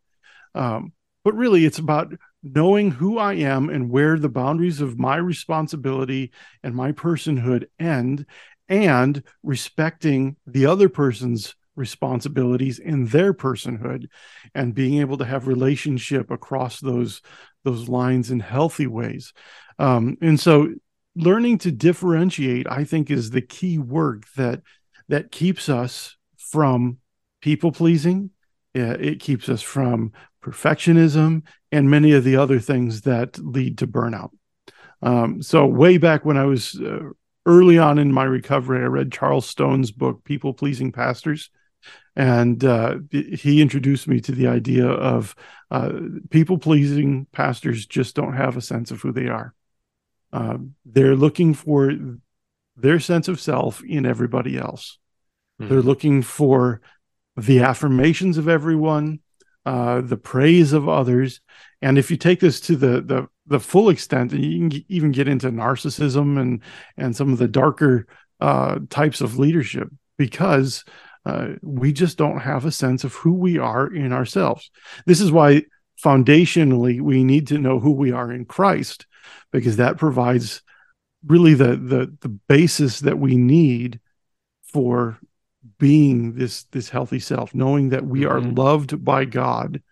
[0.54, 0.92] Um,
[1.24, 6.32] but really, it's about knowing who I am and where the boundaries of my responsibility
[6.62, 8.26] and my personhood end,
[8.68, 14.08] and respecting the other person's responsibilities in their personhood
[14.54, 17.22] and being able to have relationship across those
[17.64, 19.32] those lines in healthy ways.
[19.78, 20.74] Um, and so
[21.16, 24.62] learning to differentiate i think is the key work that
[25.08, 26.98] that keeps us from
[27.40, 28.30] people pleasing.
[28.74, 30.12] It keeps us from
[30.42, 34.30] perfectionism and many of the other things that lead to burnout.
[35.02, 37.10] Um, so way back when i was uh,
[37.46, 41.50] early on in my recovery i read charles stone's book people pleasing pastors
[42.16, 45.36] and uh, he introduced me to the idea of
[45.70, 45.92] uh,
[46.30, 49.54] people pleasing pastors just don't have a sense of who they are.
[50.32, 51.92] Uh, they're looking for
[52.76, 54.98] their sense of self in everybody else.
[55.60, 55.72] Mm-hmm.
[55.72, 56.80] They're looking for
[57.36, 59.20] the affirmations of everyone,
[59.64, 61.40] uh, the praise of others,
[61.80, 65.12] and if you take this to the the the full extent, and you can even
[65.12, 66.62] get into narcissism and
[66.96, 68.06] and some of the darker
[68.40, 70.84] uh, types of leadership, because
[71.28, 74.70] uh, we just don't have a sense of who we are in ourselves.
[75.04, 75.64] This is why
[76.02, 79.06] foundationally we need to know who we are in Christ,
[79.52, 80.62] because that provides
[81.26, 84.00] really the the the basis that we need
[84.72, 85.18] for
[85.78, 88.32] being this this healthy self, knowing that we mm-hmm.
[88.32, 89.82] are loved by God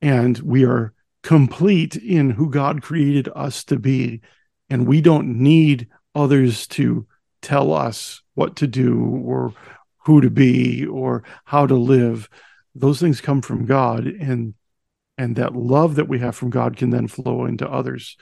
[0.00, 4.22] and we are complete in who God created us to be,
[4.70, 7.06] and we don't need others to
[7.42, 9.52] tell us what to do or
[10.04, 12.28] who to be or how to live
[12.74, 14.54] those things come from god and
[15.16, 18.16] and that love that we have from god can then flow into others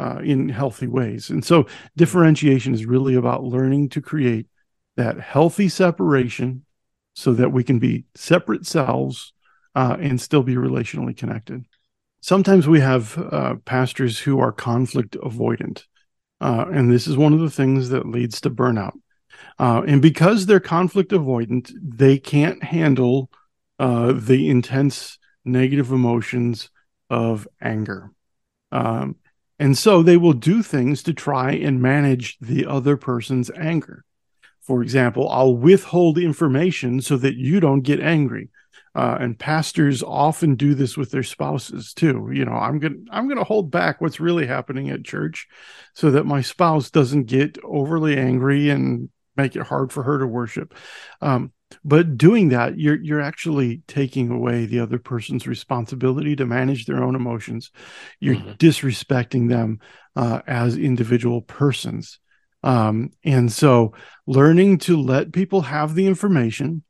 [0.00, 1.28] uh, in healthy ways.
[1.28, 4.46] And so differentiation is really about learning to create
[4.96, 6.64] that healthy separation
[7.14, 9.34] so that we can be separate selves
[9.74, 11.66] uh, and still be relationally connected.
[12.22, 15.84] Sometimes we have uh, pastors who are conflict avoidant
[16.40, 18.94] uh, and this is one of the things that leads to burnout
[19.60, 23.30] uh, and because they're conflict avoidant, they can't handle
[23.78, 26.70] uh, the intense negative emotions
[27.10, 28.10] of anger.
[28.72, 29.16] Um,
[29.58, 34.06] and so they will do things to try and manage the other person's anger.
[34.62, 38.48] For example, I'll withhold information so that you don't get angry.
[38.94, 42.30] Uh, and pastors often do this with their spouses too.
[42.32, 45.46] You know, I'm gonna I'm gonna hold back what's really happening at church,
[45.92, 50.26] so that my spouse doesn't get overly angry and make it hard for her to
[50.26, 50.74] worship.
[51.20, 51.52] Um,
[51.84, 57.02] but doing that, you're you're actually taking away the other person's responsibility to manage their
[57.02, 57.70] own emotions.
[58.18, 58.52] You're mm-hmm.
[58.52, 59.78] disrespecting them
[60.16, 62.18] uh, as individual persons.
[62.62, 63.94] Um, and so,
[64.26, 66.82] learning to let people have the information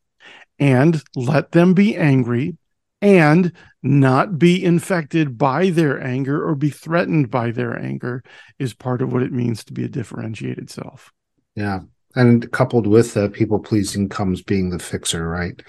[0.59, 2.57] and let them be angry
[3.03, 8.23] and not be infected by their anger or be threatened by their anger
[8.59, 11.13] is part of what it means to be a differentiated self.
[11.55, 11.81] Yeah
[12.17, 15.61] and coupled with that, people pleasing comes being the fixer, right?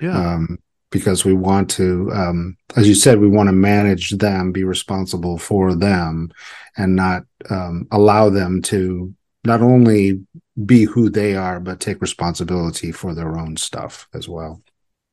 [0.00, 0.34] Yeah.
[0.34, 0.58] Um,
[0.90, 5.36] because we want to, um, as you said, we want to manage them, be responsible
[5.36, 6.30] for them,
[6.76, 9.12] and not um, allow them to
[9.44, 10.20] not only
[10.64, 14.62] be who they are, but take responsibility for their own stuff as well.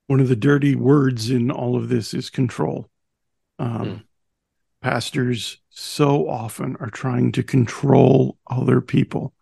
[0.08, 2.90] One of the dirty words in all of this is control.
[3.60, 4.04] Um, mm.
[4.82, 9.34] Pastors so often are trying to control other people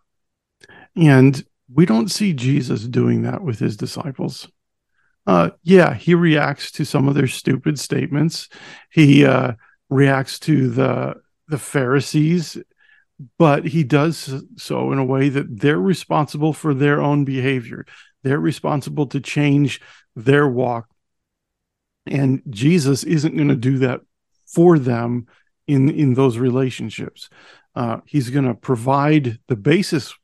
[0.96, 4.48] and we don't see Jesus doing that with his disciples.
[5.26, 8.48] Uh, yeah, he reacts to some of their stupid statements.
[8.90, 9.52] He uh,
[9.88, 11.14] reacts to the
[11.48, 12.58] the Pharisees,
[13.38, 17.84] but he does so in a way that they're responsible for their own behavior.
[18.22, 19.80] They're responsible to change
[20.16, 20.88] their walk,
[22.06, 24.00] and Jesus isn't going to do that
[24.46, 25.26] for them
[25.66, 27.28] in in those relationships.
[27.74, 30.14] Uh, he's going to provide the basis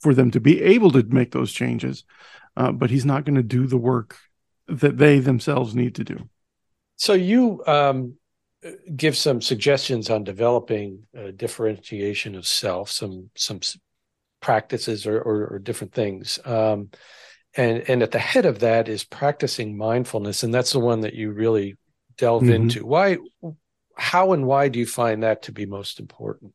[0.00, 2.04] for them to be able to make those changes,
[2.56, 4.16] uh, but he's not going to do the work
[4.66, 6.28] that they themselves need to do.
[6.96, 8.14] So you um,
[8.94, 13.60] give some suggestions on developing differentiation of self, some some
[14.40, 16.38] practices or, or, or different things.
[16.44, 16.90] Um,
[17.56, 21.14] and and at the head of that is practicing mindfulness, and that's the one that
[21.14, 21.76] you really
[22.16, 22.52] delve mm-hmm.
[22.52, 22.86] into.
[22.86, 23.18] Why,
[23.96, 26.52] how, and why do you find that to be most important?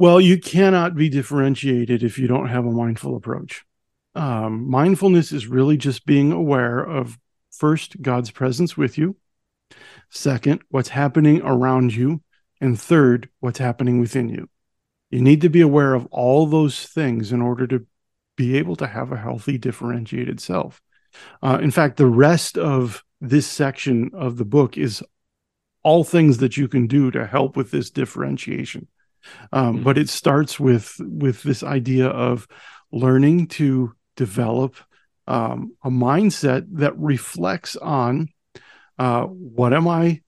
[0.00, 3.66] Well, you cannot be differentiated if you don't have a mindful approach.
[4.14, 7.18] Um, mindfulness is really just being aware of
[7.50, 9.16] first, God's presence with you,
[10.08, 12.22] second, what's happening around you,
[12.62, 14.48] and third, what's happening within you.
[15.10, 17.86] You need to be aware of all those things in order to
[18.36, 20.80] be able to have a healthy, differentiated self.
[21.42, 25.02] Uh, in fact, the rest of this section of the book is
[25.82, 28.88] all things that you can do to help with this differentiation.
[29.52, 29.84] Um, mm-hmm.
[29.84, 32.46] But it starts with with this idea of
[32.92, 34.76] learning to develop
[35.26, 38.28] um, a mindset that reflects on
[38.98, 40.22] uh, what am I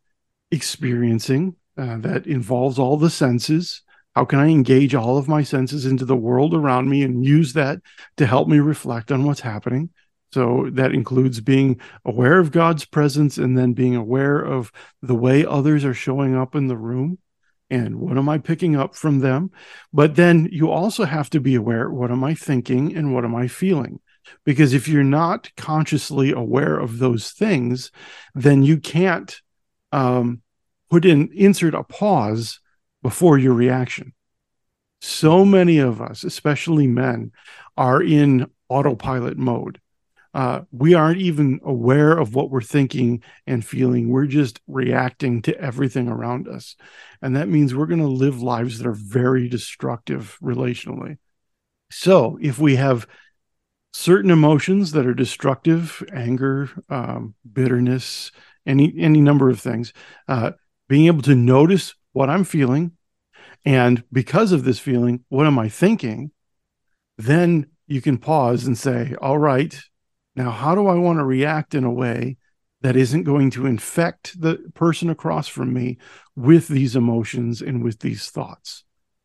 [0.50, 3.82] experiencing uh, that involves all the senses.
[4.14, 7.54] How can I engage all of my senses into the world around me and use
[7.54, 7.80] that
[8.18, 9.90] to help me reflect on what's happening?
[10.32, 15.44] So that includes being aware of God's presence and then being aware of the way
[15.44, 17.18] others are showing up in the room
[17.72, 19.50] and what am I picking up from them?
[19.94, 23.34] But then you also have to be aware what am I thinking and what am
[23.34, 23.98] I feeling?
[24.44, 27.90] Because if you're not consciously aware of those things,
[28.34, 29.40] then you can't
[29.90, 30.42] um,
[30.90, 32.60] put in, insert a pause
[33.02, 34.12] before your reaction.
[35.00, 37.32] So many of us, especially men,
[37.78, 39.80] are in autopilot mode
[40.34, 44.08] uh, we aren't even aware of what we're thinking and feeling.
[44.08, 46.74] We're just reacting to everything around us.
[47.20, 51.18] And that means we're going to live lives that are very destructive relationally.
[51.90, 53.06] So if we have
[53.92, 58.32] certain emotions that are destructive, anger, um, bitterness,
[58.64, 59.92] any any number of things,
[60.28, 60.52] uh,
[60.88, 62.92] being able to notice what I'm feeling,
[63.66, 66.30] and because of this feeling, what am I thinking?
[67.18, 69.78] Then you can pause and say, "All right,
[70.34, 72.36] now, how do I want to react in a way
[72.80, 75.98] that isn't going to infect the person across from me
[76.34, 78.84] with these emotions and with these thoughts?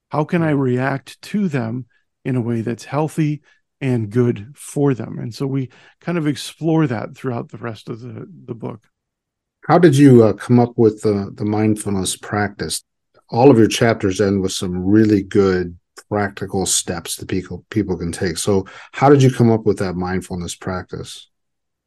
[0.09, 1.85] How can I react to them
[2.25, 3.41] in a way that's healthy
[3.79, 5.17] and good for them?
[5.17, 5.69] And so we
[6.01, 8.85] kind of explore that throughout the rest of the, the book.
[9.65, 12.83] How did you uh, come up with the, the mindfulness practice?
[13.29, 15.77] All of your chapters end with some really good
[16.09, 18.37] practical steps that people people can take.
[18.37, 21.27] So, how did you come up with that mindfulness practice?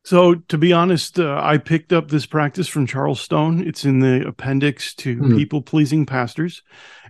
[0.05, 3.67] So, to be honest, uh, I picked up this practice from Charles Stone.
[3.67, 5.37] It's in the appendix to mm.
[5.37, 6.63] People Pleasing Pastors.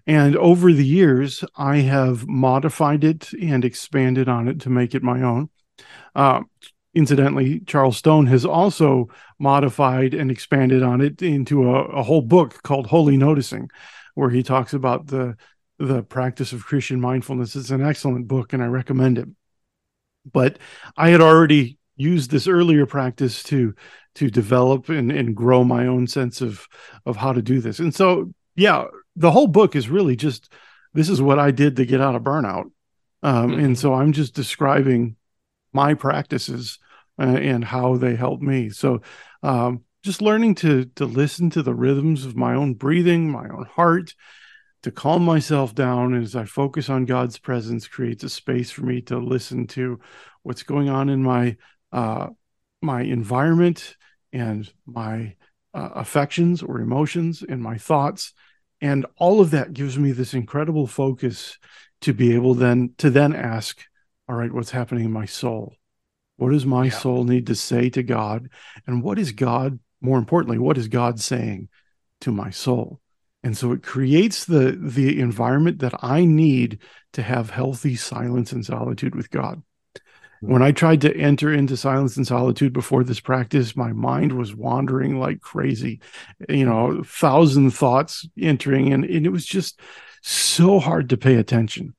[0.07, 5.03] And over the years, I have modified it and expanded on it to make it
[5.03, 5.51] my own.
[6.15, 6.43] Uh,
[6.95, 9.09] incidentally, Charles Stone has also
[9.39, 13.71] modified and expanded on it into a, a whole book called Holy Noticing,
[14.15, 15.37] where he talks about the
[15.81, 17.57] the practice of Christian mindfulness.
[17.57, 19.29] It's an excellent book and I recommend it.
[20.31, 20.59] But
[20.97, 23.75] I had already used this earlier practice to
[24.17, 26.67] to develop and, and grow my own sense of
[27.07, 27.79] of how to do this.
[27.79, 28.85] And so yeah,
[29.17, 30.53] the whole book is really just
[30.93, 32.71] this is what I did to get out of burnout.
[33.23, 33.65] Um, mm-hmm.
[33.65, 35.17] and so I'm just describing
[35.73, 36.79] my practices
[37.19, 38.69] uh, and how they help me.
[38.69, 39.01] So
[39.43, 43.65] um, just learning to to listen to the rhythms of my own breathing, my own
[43.65, 44.15] heart,
[44.83, 49.03] to calm myself down as I focus on God's presence creates a space for me
[49.03, 50.01] to listen to
[50.43, 51.57] what's going on in my
[51.93, 52.29] uh,
[52.81, 53.97] my environment
[54.33, 55.35] and my
[55.75, 58.33] uh, affections or emotions and my thoughts.
[58.81, 61.59] And all of that gives me this incredible focus
[62.03, 63.85] to be able then to then ask
[64.29, 65.75] all right what's happening in my soul?
[66.37, 66.91] What does my yeah.
[66.91, 68.49] soul need to say to god?
[68.87, 71.69] And what is god more importantly what is god saying
[72.23, 73.01] to my soul
[73.43, 76.79] and so it creates the the environment that i need
[77.13, 79.63] to have healthy silence and solitude with god
[80.41, 80.53] hmm.
[80.53, 84.55] when i tried to enter into silence and solitude before this practice my mind was
[84.55, 86.01] wandering like crazy
[86.49, 89.81] you know thousand thoughts entering and, and it was just
[90.23, 91.95] so hard to pay attention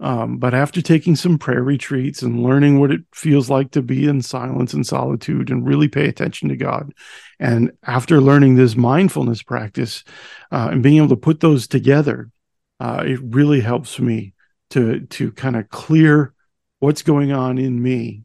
[0.00, 4.06] Um, but after taking some prayer retreats and learning what it feels like to be
[4.06, 6.94] in silence and solitude and really pay attention to God,
[7.40, 10.04] and after learning this mindfulness practice
[10.52, 12.30] uh, and being able to put those together,
[12.78, 14.34] uh, it really helps me
[14.70, 16.32] to to kind of clear
[16.78, 18.22] what's going on in me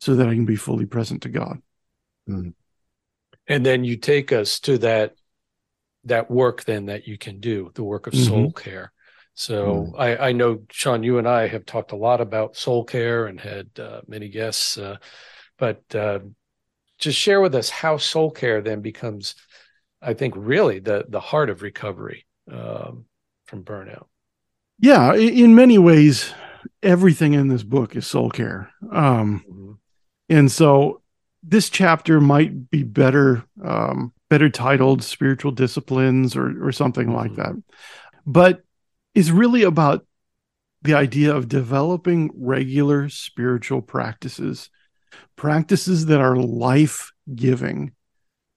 [0.00, 1.60] so that I can be fully present to God.
[2.28, 2.54] Mm.
[3.48, 5.14] And then you take us to that
[6.04, 8.24] that work then that you can do, the work of mm-hmm.
[8.24, 8.92] soul care.
[9.36, 10.00] So mm.
[10.00, 13.38] I, I, know, Sean, you and I have talked a lot about soul care and
[13.38, 14.96] had uh, many guests, uh,
[15.58, 16.20] but uh,
[16.98, 19.34] just share with us how soul care then becomes,
[20.00, 23.04] I think, really the the heart of recovery um,
[23.44, 24.06] from burnout.
[24.78, 26.32] Yeah, in many ways,
[26.82, 29.72] everything in this book is soul care, um, mm-hmm.
[30.30, 31.02] and so
[31.42, 37.16] this chapter might be better um, better titled spiritual disciplines or or something mm-hmm.
[37.16, 37.52] like that,
[38.24, 38.62] but
[39.16, 40.06] is really about
[40.82, 44.68] the idea of developing regular spiritual practices,
[45.36, 47.92] practices that are life giving,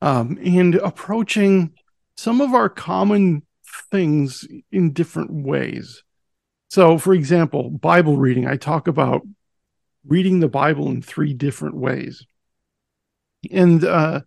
[0.01, 1.71] um, and approaching
[2.17, 3.41] some of our common
[3.89, 6.03] things in different ways.
[6.69, 9.21] So, for example, Bible reading, I talk about
[10.05, 12.27] reading the Bible in three different ways.
[13.49, 14.21] And uh,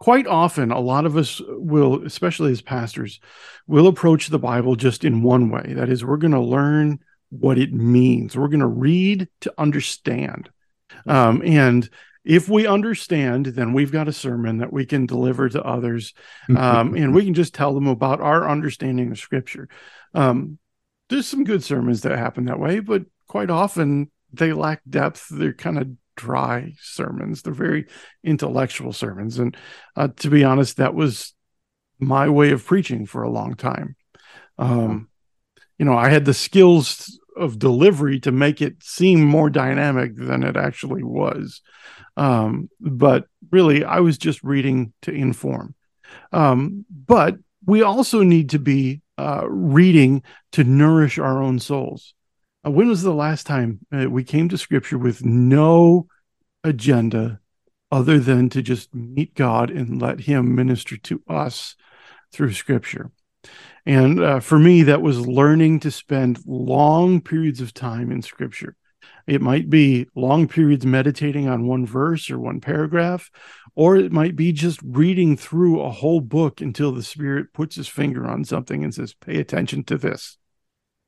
[0.00, 3.20] quite often a lot of us will especially as pastors
[3.66, 5.74] will approach the bible just in one way.
[5.74, 6.98] That is we're going to learn
[7.28, 8.36] what it means.
[8.36, 10.50] We're going to read to understand.
[11.06, 11.88] Um, and
[12.24, 16.12] if we understand then we've got a sermon that we can deliver to others
[16.56, 19.68] um, and we can just tell them about our understanding of scripture.
[20.14, 20.58] Um,
[21.08, 25.28] there's some good sermons that happen that way but quite often they lack depth.
[25.30, 27.42] They're kind of dry sermons.
[27.42, 27.86] They're very
[28.22, 29.38] intellectual sermons.
[29.38, 29.56] And
[29.96, 31.34] uh, to be honest, that was
[31.98, 33.96] my way of preaching for a long time.
[34.58, 35.08] Um,
[35.78, 40.42] you know, I had the skills of delivery to make it seem more dynamic than
[40.42, 41.62] it actually was.
[42.16, 45.74] Um, but really, I was just reading to inform.
[46.32, 52.14] Um, but we also need to be uh, reading to nourish our own souls.
[52.64, 56.06] Uh, when was the last time uh, we came to scripture with no
[56.62, 57.40] agenda
[57.90, 61.76] other than to just meet God and let Him minister to us
[62.32, 63.10] through scripture?
[63.86, 68.76] And uh, for me, that was learning to spend long periods of time in scripture.
[69.26, 73.30] It might be long periods meditating on one verse or one paragraph,
[73.74, 77.88] or it might be just reading through a whole book until the Spirit puts his
[77.88, 80.36] finger on something and says, Pay attention to this.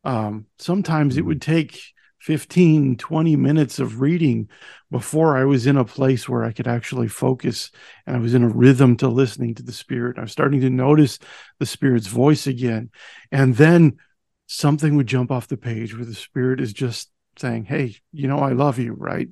[0.04, 1.46] Um, sometimes it would mm.
[1.46, 1.80] take
[2.22, 4.48] 15, 20 minutes of reading
[4.92, 7.72] before I was in a place where I could actually focus
[8.06, 10.18] and I was in a rhythm to listening to the Spirit.
[10.18, 11.18] I was starting to notice
[11.58, 12.90] the Spirit's voice again.
[13.32, 13.98] And then
[14.46, 18.38] something would jump off the page where the Spirit is just saying, Hey, you know,
[18.38, 19.28] I love you, right?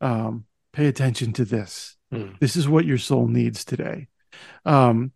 [0.00, 1.96] Um, pay attention to this.
[2.12, 2.38] Mm.
[2.38, 4.08] This is what your soul needs today.
[4.64, 5.12] Um,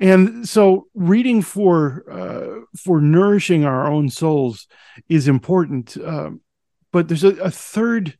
[0.00, 4.66] and so reading for uh, for nourishing our own souls
[5.08, 6.30] is important uh,
[6.92, 8.16] but there's a, a third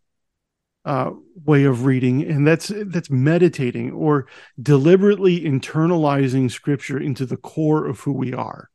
[0.85, 1.11] uh,
[1.45, 4.27] way of reading and that's that's meditating or
[4.61, 8.68] deliberately internalizing scripture into the core of who we are.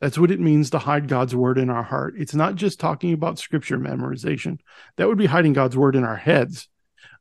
[0.00, 2.14] That's what it means to hide god's word in our heart.
[2.18, 4.58] It's not just talking about scripture memorization.
[4.96, 6.68] That would be hiding god's word in our heads.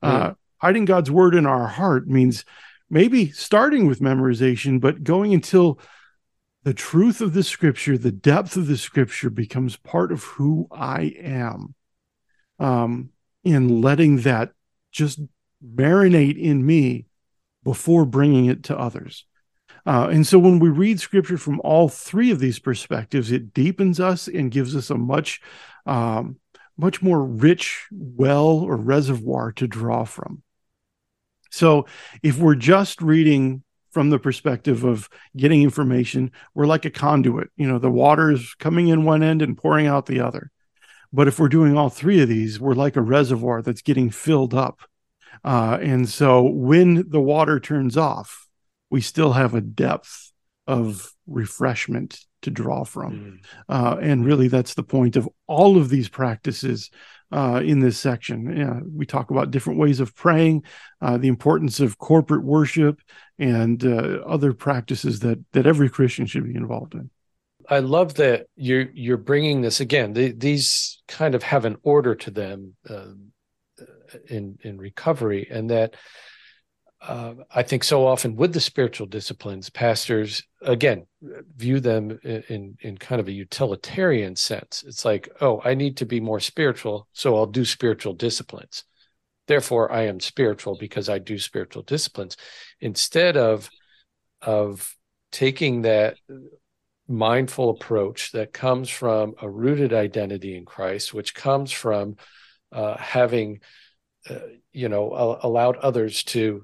[0.04, 0.36] Mm.
[0.58, 2.44] hiding god's word in our heart means
[2.94, 5.80] maybe starting with memorization, but going until
[6.62, 11.16] the truth of the scripture, the depth of the scripture becomes part of who I
[11.20, 11.74] am.
[12.60, 13.10] Um,
[13.44, 14.52] and letting that
[14.92, 15.20] just
[15.66, 17.08] marinate in me
[17.64, 19.26] before bringing it to others.
[19.88, 24.00] Uh, and so when we read scripture from all three of these perspectives, it deepens
[24.00, 25.42] us and gives us a much,
[25.88, 26.38] um,
[26.78, 30.44] much more rich well or reservoir to draw from.
[31.54, 31.86] So
[32.24, 37.52] if we're just reading from the perspective of getting information, we're like a conduit.
[37.56, 40.50] You know, the water is coming in one end and pouring out the other.
[41.14, 44.56] But if we're doing all three of these, we're like a reservoir that's getting filled
[44.56, 44.80] up.
[45.44, 48.48] Uh, and so when the water turns off,
[48.90, 50.32] we still have a depth
[50.66, 53.14] of refreshment to draw from.
[53.14, 53.46] Mm.
[53.70, 56.90] Uh, and really, that's the point of all of these practices
[57.34, 58.56] uh, in this section.
[58.56, 60.64] Yeah, we talk about different ways of praying,
[61.02, 63.02] uh, the importance of corporate worship,
[63.40, 67.10] and uh, other practices that that every Christian should be involved in.
[67.68, 70.14] I love that you're you're bringing this again.
[70.14, 73.14] The, these kind of have an order to them uh,
[74.30, 75.96] in in recovery, and that
[77.08, 81.06] uh, I think so often with the spiritual disciplines, pastors again
[81.56, 84.84] view them in in kind of a utilitarian sense.
[84.88, 88.86] It's like, oh, I need to be more spiritual, so I'll do spiritual disciplines.
[89.48, 92.38] Therefore, I am spiritual because I do spiritual disciplines,
[92.80, 93.70] instead of
[94.42, 94.96] of
[95.32, 96.18] taking that
[97.08, 102.16] mindful approach that comes from a rooted identity in Christ, which comes from
[102.72, 103.60] uh, having,
[104.30, 104.40] uh,
[104.72, 106.64] you know, allowed others to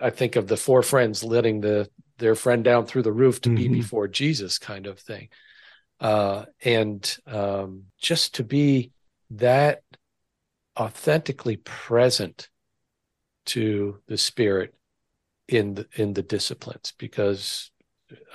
[0.00, 3.48] I, think of the four friends letting the their friend down through the roof to
[3.48, 3.56] mm-hmm.
[3.56, 5.28] be before Jesus, kind of thing,
[6.00, 8.92] uh, and um, just to be
[9.30, 9.82] that
[10.78, 12.48] authentically present
[13.46, 14.74] to the Spirit
[15.48, 17.70] in the in the disciplines, because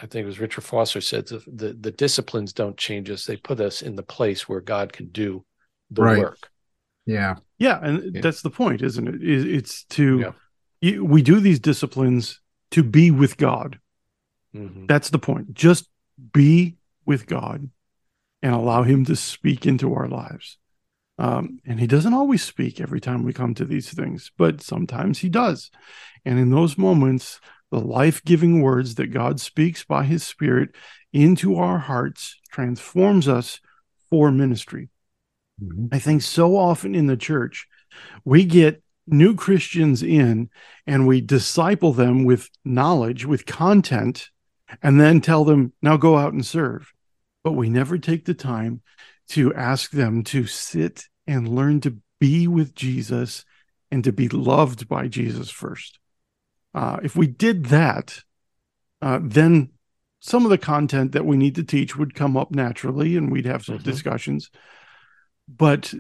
[0.02, 3.38] I think it was Richard Foster said the, the, the disciplines don't change us; they
[3.38, 5.46] put us in the place where God can do
[5.90, 6.20] the right.
[6.20, 6.50] work.
[7.06, 8.22] Yeah, yeah, and yeah.
[8.22, 9.24] that's the point, isn't it?
[9.24, 10.32] It's to yeah
[10.82, 12.40] we do these disciplines
[12.72, 13.80] to be with God.
[14.56, 14.86] Mm-hmm.
[14.88, 15.54] That's the point.
[15.54, 15.88] Just
[16.34, 17.70] be with God
[18.42, 20.58] and allow Him to speak into our lives.
[21.18, 25.20] Um, and He doesn't always speak every time we come to these things, but sometimes
[25.20, 25.70] He does.
[26.26, 27.40] And in those moments,
[27.72, 30.70] the life giving words that God speaks by His Spirit
[31.12, 33.60] into our hearts transforms us
[34.10, 34.90] for ministry.
[35.62, 35.88] Mm-hmm.
[35.92, 37.68] I think so often in the church,
[38.24, 40.50] we get new Christians in
[40.88, 44.30] and we disciple them with knowledge, with content,
[44.82, 46.94] and then tell them, now go out and serve.
[47.44, 48.82] But we never take the time
[49.30, 53.46] to ask them to sit and learn to be with Jesus
[53.92, 56.00] and to be loved by Jesus first.
[56.74, 58.22] Uh, if we did that,
[59.02, 59.70] uh, then
[60.20, 63.46] some of the content that we need to teach would come up naturally and we'd
[63.46, 63.90] have some mm-hmm.
[63.90, 64.52] discussions.
[65.48, 65.94] But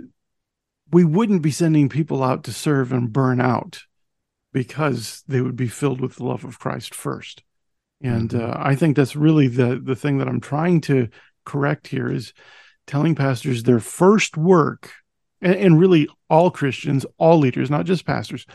[0.91, 3.83] we wouldn't be sending people out to serve and burn out
[4.51, 7.43] because they would be filled with the love of Christ first.
[8.01, 8.51] And mm-hmm.
[8.51, 11.09] uh, I think that's really the the thing that I'm trying to
[11.45, 12.33] correct here is
[12.87, 14.91] telling pastors their first work,
[15.41, 18.45] and, and really all Christians, all leaders, not just pastors,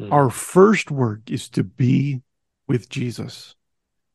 [0.00, 0.12] mm-hmm.
[0.12, 2.22] our first work is to be
[2.66, 3.54] with Jesus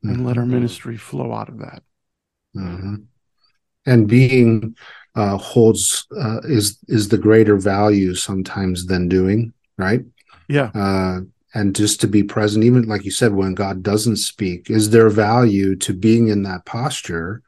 [0.02, 0.26] and mm-hmm.
[0.26, 0.54] let our mm-hmm.
[0.54, 1.84] ministry flow out of that.
[2.56, 2.96] Mm-hmm.
[3.86, 4.76] And being
[5.16, 10.02] uh, holds uh, is is the greater value sometimes than doing right?
[10.48, 10.72] Yeah.
[10.76, 11.22] Uh,
[11.56, 15.10] and just to be present even like you said when god doesn't speak is there
[15.10, 17.44] value to being in that posture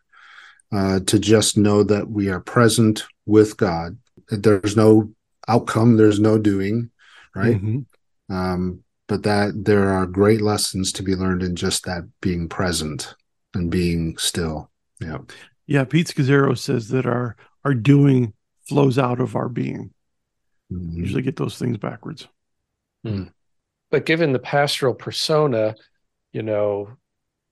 [0.71, 3.97] uh, to just know that we are present with god?
[4.29, 5.11] There's no
[5.47, 6.91] outcome there's no doing
[7.35, 7.55] right?
[7.55, 8.35] Mm-hmm.
[8.35, 13.13] um, but that there are great lessons to be learned in just that being present
[13.53, 14.71] and being still.
[14.99, 15.19] Yeah
[15.67, 18.33] yeah pete scazzero says that our our doing
[18.67, 19.91] flows out of our being.
[20.71, 20.97] Mm-hmm.
[20.97, 22.27] Usually get those things backwards.
[23.05, 23.31] Mm.
[23.91, 25.75] But given the pastoral persona,
[26.31, 26.89] you know,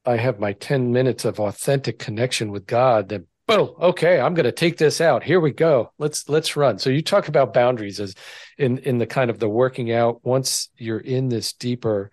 [0.05, 4.45] I have my 10 minutes of authentic connection with God, then boom, okay, I'm going
[4.45, 5.24] to take this out.
[5.24, 5.91] Here we go.
[5.97, 6.80] Let's let's run.
[6.80, 8.16] So you talk about boundaries as
[8.57, 12.11] in in the kind of the working out once you're in this deeper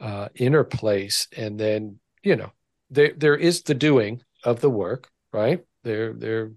[0.00, 2.52] uh inner place and then, you know,
[2.90, 5.60] there there is the doing of the work, right?
[5.84, 6.52] There there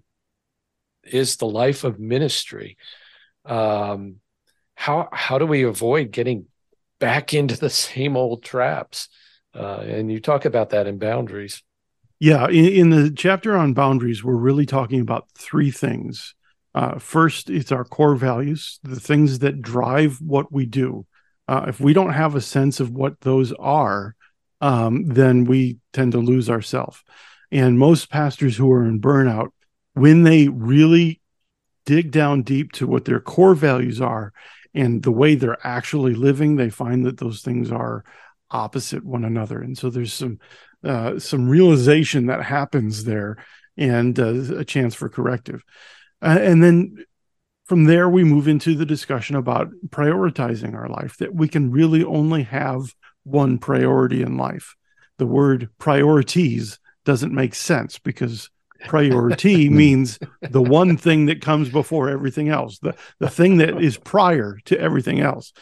[1.04, 2.76] is the life of ministry.
[3.44, 4.16] Um,
[4.74, 6.46] how how do we avoid getting
[6.98, 9.08] back into the same old traps?
[9.54, 11.62] Uh, and you talk about that in boundaries.
[12.20, 16.34] Yeah, in, in, the chapter on boundaries, we're really talking about three things.
[16.74, 21.06] Uh, first, it's our core values, the things that drive what we do.
[21.48, 24.14] Uh, if we don't have a sense of what those are,
[24.60, 27.02] um, then we tend to lose ourselves.
[27.52, 29.48] And most pastors who are in burnout
[29.94, 31.20] when they really
[31.84, 34.32] dig down deep to what their core values are
[34.74, 38.04] and the way they're actually living, they find that those things are
[38.50, 39.60] opposite one another.
[39.60, 40.38] And so there's some
[40.82, 43.36] uh, some realization that happens there
[43.76, 45.62] and uh, a chance for corrective.
[46.22, 47.04] Uh, and then
[47.66, 52.02] from there, we move into the discussion about prioritizing our life, that we can really
[52.02, 52.94] only have
[53.24, 54.74] one priority in life.
[55.18, 58.50] The word priorities doesn't make sense because
[58.86, 63.98] priority means the one thing that comes before everything else the the thing that is
[63.98, 65.52] prior to everything else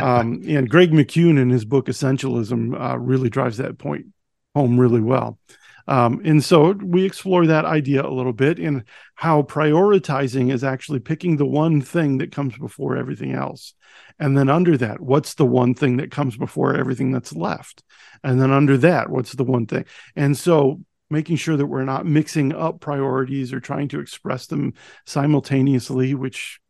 [0.00, 4.06] um, and greg McKeown in his book essentialism uh, really drives that point
[4.54, 5.40] home really well
[5.88, 8.84] um, and so we explore that idea a little bit in
[9.14, 13.72] how prioritizing is actually picking the one thing that comes before everything else.
[14.18, 17.82] And then under that, what's the one thing that comes before everything that's left?
[18.22, 19.86] And then under that, what's the one thing?
[20.14, 20.80] And so
[21.10, 24.74] making sure that we're not mixing up priorities or trying to express them
[25.06, 26.60] simultaneously, which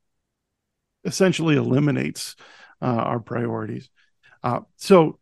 [1.05, 2.37] essentially eliminates
[2.81, 3.89] uh, our priorities.
[4.43, 5.19] Uh, so,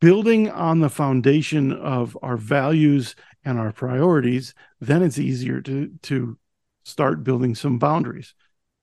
[0.00, 3.14] building on the foundation of our values
[3.44, 6.38] and our priorities, then it's easier to to
[6.84, 8.34] start building some boundaries.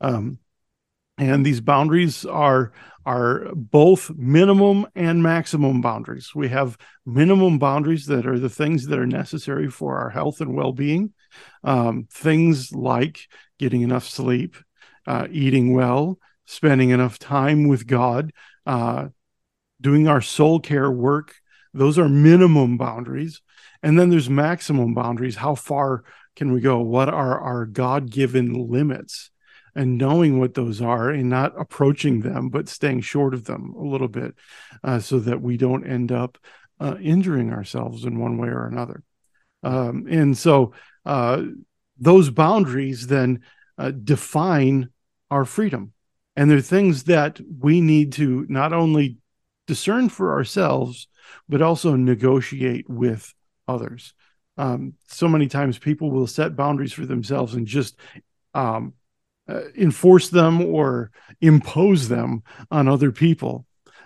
[0.02, 0.40] Um,
[1.18, 2.72] and these boundaries are
[3.06, 6.32] are both minimum and maximum boundaries.
[6.34, 10.56] We have minimum boundaries that are the things that are necessary for our health and
[10.56, 11.14] well being,
[11.64, 13.28] um, things like
[13.60, 14.56] getting enough sleep,
[15.06, 18.32] uh, eating well, spending enough time with God,
[18.66, 19.10] uh,
[19.82, 21.36] doing our soul care work.
[21.74, 23.42] Those are minimum boundaries.
[23.82, 25.36] And then there's maximum boundaries.
[25.36, 26.06] How far
[26.38, 26.80] can we go?
[26.80, 29.30] What are our God given limits?
[29.76, 33.84] And knowing what those are and not approaching them, but staying short of them a
[33.84, 34.36] little bit
[34.84, 36.38] uh, so that we don't end up
[36.80, 39.04] uh, injuring ourselves in one way or another.
[39.64, 40.74] Um, and so
[41.06, 41.44] uh,
[41.98, 43.42] those boundaries then
[43.78, 44.90] uh, define
[45.32, 45.94] our freedom.
[46.36, 49.18] And they're things that we need to not only
[49.68, 51.08] discern for ourselves,
[51.48, 53.34] but also negotiate with
[53.68, 54.14] others.
[54.58, 57.96] Um, so many times people will set boundaries for themselves and just
[58.54, 58.94] um,
[59.48, 63.66] uh, enforce them or impose them on other people.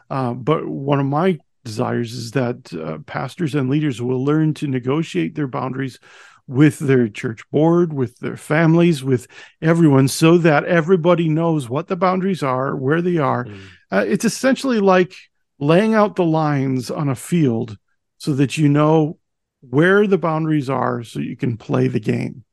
[0.09, 4.67] Uh, but one of my desires is that uh, pastors and leaders will learn to
[4.67, 5.99] negotiate their boundaries
[6.47, 9.27] with their church board, with their families, with
[9.61, 13.45] everyone, so that everybody knows what the boundaries are, where they are.
[13.45, 13.59] Mm.
[13.91, 15.13] Uh, it's essentially like
[15.59, 17.77] laying out the lines on a field
[18.17, 19.19] so that you know
[19.61, 22.45] where the boundaries are so you can play the game.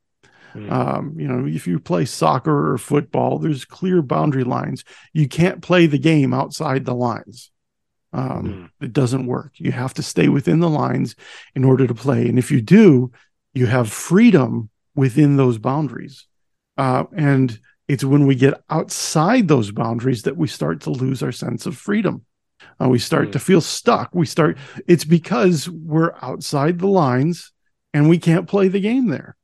[0.55, 0.71] Mm.
[0.71, 4.85] Um, you know, if you play soccer or football, there's clear boundary lines.
[5.13, 7.51] You can't play the game outside the lines.
[8.13, 8.85] Um, mm.
[8.85, 9.53] It doesn't work.
[9.57, 11.17] You have to stay within the lines
[11.55, 12.29] in order to play.
[12.29, 13.11] And if you do,
[13.53, 16.27] you have freedom within those boundaries.
[16.77, 21.33] Uh, and it's when we get outside those boundaries that we start to lose our
[21.33, 22.25] sense of freedom.
[22.81, 23.33] Uh, we start mm.
[23.33, 24.11] to feel stuck.
[24.15, 27.53] We start, it's because we're outside the lines
[27.93, 29.37] and we can't play the game there.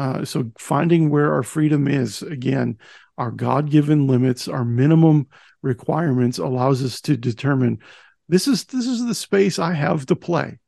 [0.00, 2.78] Uh, so finding where our freedom is, again,
[3.18, 5.26] our God-given limits, our minimum
[5.60, 7.80] requirements allows us to determine
[8.26, 10.58] this is this is the space I have to play.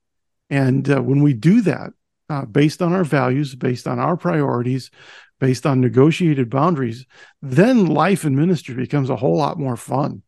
[0.51, 1.93] And uh, when we do that,
[2.29, 4.91] uh, based on our values, based on our priorities,
[5.41, 7.07] based on negotiated boundaries,
[7.41, 10.23] then life and ministry becomes a whole lot more fun.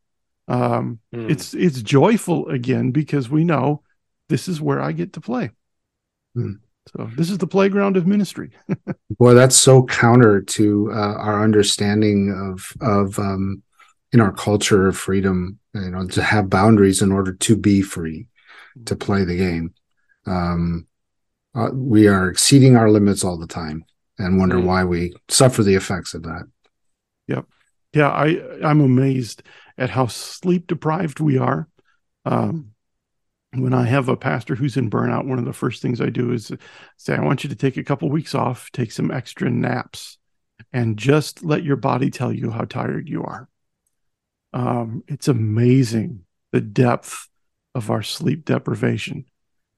[0.48, 1.30] Um, mm.
[1.30, 3.82] It's it's joyful again because we know
[4.30, 5.50] this is where I get to play.
[6.34, 6.60] Mm.
[6.88, 8.50] So this is the playground of ministry.
[9.18, 13.62] Boy, that's so counter to uh, our understanding of of um,
[14.12, 15.58] in our culture of freedom.
[15.74, 18.26] You know, to have boundaries in order to be free,
[18.84, 19.74] to play the game.
[20.26, 20.86] Um,
[21.54, 23.84] uh, we are exceeding our limits all the time,
[24.18, 24.64] and wonder mm.
[24.64, 26.44] why we suffer the effects of that.
[27.28, 27.46] Yep.
[27.94, 29.42] Yeah, I I'm amazed
[29.78, 31.68] at how sleep deprived we are.
[32.24, 32.73] Um,
[33.62, 36.32] when I have a pastor who's in burnout, one of the first things I do
[36.32, 36.52] is
[36.96, 40.18] say, I want you to take a couple weeks off, take some extra naps,
[40.72, 43.48] and just let your body tell you how tired you are.
[44.52, 47.28] Um, it's amazing the depth
[47.74, 49.24] of our sleep deprivation.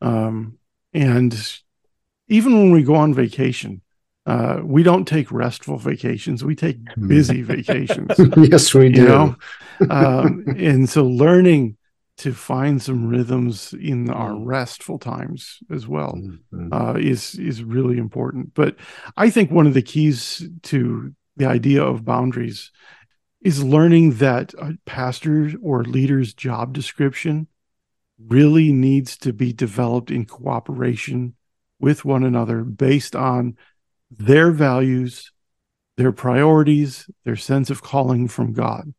[0.03, 0.59] Um,
[0.93, 1.35] and
[2.29, 3.81] even when we go on vacation,
[4.27, 6.45] uh, we don't take restful vacations.
[6.45, 8.13] We take busy vacations.
[8.37, 9.01] yes, we do.
[9.01, 9.37] You know?
[9.91, 11.77] um, and so learning
[12.19, 14.47] to find some rhythms in our mm.
[14.47, 16.73] restful times as well mm-hmm.
[16.73, 18.55] uh, is is really important.
[18.55, 18.77] But
[19.17, 22.71] I think one of the keys to the idea of boundaries
[23.43, 27.47] is learning that a pastor or leader's job description
[28.19, 31.35] really needs to be developed in cooperation
[31.79, 33.57] with one another based on
[34.11, 35.33] their values,
[35.99, 38.95] their priorities, their sense of calling from God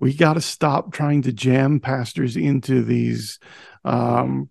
[0.00, 3.38] we got to stop trying to jam pastors into these
[3.84, 4.48] um,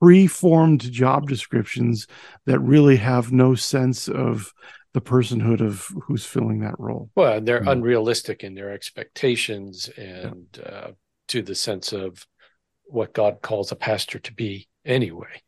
[0.00, 2.06] pre-formed job descriptions
[2.46, 4.52] that really have no sense of
[4.94, 7.10] the personhood of who's filling that role.
[7.14, 7.68] Well, they're mm-hmm.
[7.68, 10.68] unrealistic in their expectations and yeah.
[10.68, 10.90] uh,
[11.28, 12.26] to the sense of
[12.84, 15.42] what God calls a pastor to be anyway.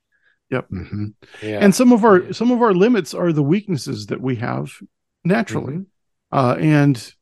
[0.51, 0.69] Yep.
[0.71, 1.07] Mm-hmm.
[1.43, 1.59] Yeah.
[1.61, 4.73] And some of our some of our limits are the weaknesses that we have
[5.25, 5.75] naturally.
[5.75, 6.39] Mm-hmm.
[6.39, 7.15] Uh, and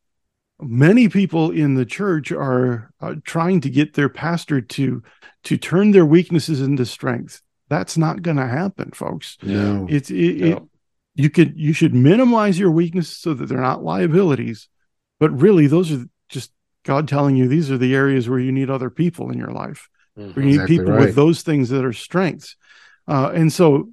[0.60, 5.02] many people in the church are uh, trying to get their pastor to
[5.44, 10.36] to turn their weaknesses into strength that's not going to happen folks no it's it,
[10.38, 10.46] no.
[10.46, 10.62] it,
[11.14, 14.68] you could you should minimize your weaknesses so that they're not liabilities
[15.20, 16.50] but really those are just
[16.84, 19.88] god telling you these are the areas where you need other people in your life
[20.18, 20.38] mm-hmm.
[20.40, 21.06] you need exactly people right.
[21.06, 22.56] with those things that are strengths
[23.06, 23.90] uh, and so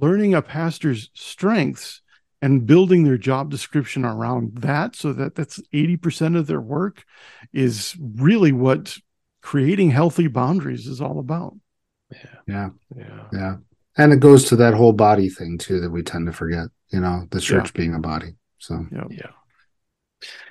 [0.00, 2.02] learning a pastor's strengths
[2.42, 7.04] and building their job description around that so that that's 80% of their work
[7.52, 8.98] is really what
[9.40, 11.54] creating healthy boundaries is all about.
[12.10, 12.18] Yeah.
[12.46, 12.68] Yeah.
[12.96, 13.24] Yeah.
[13.32, 13.56] Yeah.
[13.96, 17.00] And it goes to that whole body thing too that we tend to forget, you
[17.00, 17.78] know, the church yeah.
[17.78, 18.34] being a body.
[18.58, 19.04] So, yeah.
[19.10, 19.30] Yeah.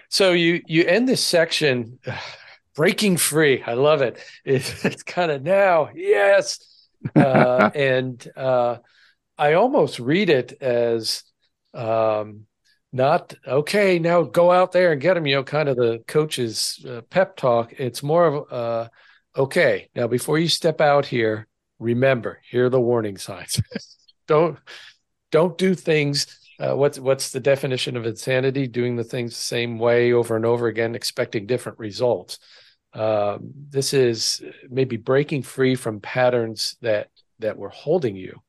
[0.09, 1.99] So you you end this section
[2.75, 3.63] breaking free.
[3.63, 4.19] I love it.
[4.45, 6.59] It's, it's kind of now, yes.
[7.15, 8.77] Uh, and uh,
[9.37, 11.23] I almost read it as
[11.73, 12.45] um,
[12.91, 13.97] not okay.
[13.99, 15.25] Now go out there and get them.
[15.25, 17.73] You know, kind of the coach's uh, pep talk.
[17.77, 18.89] It's more of uh,
[19.35, 19.89] okay.
[19.95, 21.47] Now before you step out here,
[21.79, 23.59] remember here are the warning signs.
[24.27, 24.59] don't
[25.31, 26.39] don't do things.
[26.59, 28.67] Uh, what's what's the definition of insanity?
[28.67, 32.37] Doing the things the same way over and over again, expecting different results.
[32.93, 37.09] Um, this is maybe breaking free from patterns that
[37.39, 38.39] that were holding you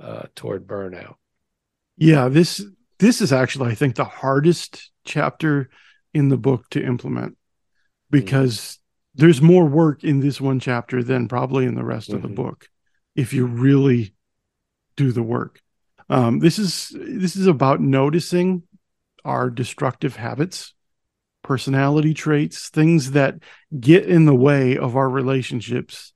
[0.00, 1.14] uh, toward burnout.
[1.96, 2.64] Yeah, this
[2.98, 5.70] this is actually, I think, the hardest chapter
[6.12, 7.36] in the book to implement
[8.10, 9.20] because mm-hmm.
[9.22, 12.16] there's more work in this one chapter than probably in the rest mm-hmm.
[12.16, 12.42] of the mm-hmm.
[12.42, 12.68] book
[13.14, 14.14] if you really
[14.96, 15.60] do the work.
[16.08, 18.62] Um, this is this is about noticing
[19.24, 20.74] our destructive habits,
[21.42, 23.36] personality traits, things that
[23.78, 26.12] get in the way of our relationships,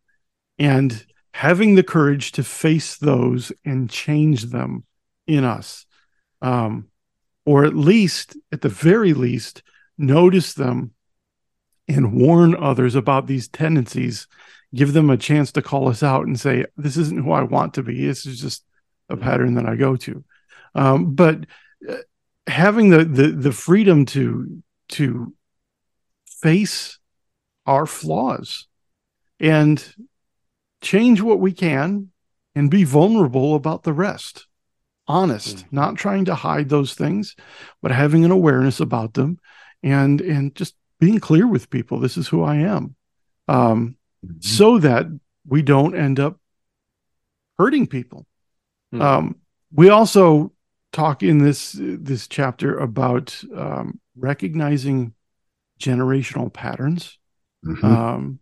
[0.59, 4.85] and having the courage to face those and change them
[5.29, 5.87] in us.
[6.43, 6.89] Um,
[7.45, 9.63] or at least at the very least
[9.97, 10.93] notice them
[11.89, 14.27] and warn others about these tendencies.
[14.75, 17.75] Give them a chance to call us out and say this isn't who i want
[17.75, 18.05] to be.
[18.05, 18.65] This is just
[19.09, 20.25] a pattern that i go to.
[20.75, 21.47] Um, but
[21.89, 21.97] uh,
[22.47, 25.33] having the, the the freedom to to
[26.27, 26.99] face
[27.65, 28.67] our flaws
[29.41, 29.83] and
[30.83, 32.11] change what we can
[32.55, 34.48] and be vulnerable about the rest
[35.09, 35.77] honest mm-hmm.
[35.77, 37.35] not trying to hide those things
[37.83, 39.39] but having an awareness about them
[39.83, 42.95] and and just being clear with people this is who i am
[43.49, 44.37] um, mm-hmm.
[44.41, 45.07] so that
[45.47, 46.39] we don't end up
[47.59, 48.27] hurting people
[48.95, 49.03] mm-hmm.
[49.03, 49.37] um,
[49.73, 50.53] we also
[50.93, 55.15] talk in this this chapter about um, recognizing
[55.81, 57.19] generational patterns
[57.65, 57.85] mm-hmm.
[57.85, 58.41] um,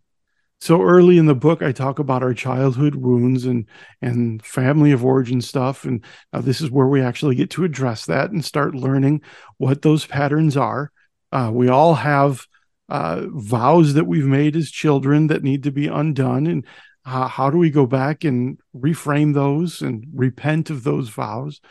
[0.59, 3.65] so early in the book i talk about our childhood wounds and
[4.01, 6.03] and family of origin stuff and
[6.33, 9.21] uh, this is where we actually get to address that and start learning
[9.57, 10.91] what those patterns are.
[11.31, 12.45] Uh, we all have
[12.89, 16.65] uh, vows that we've made as children that need to be undone and
[17.09, 21.61] how do we go back and reframe those and repent of those vows?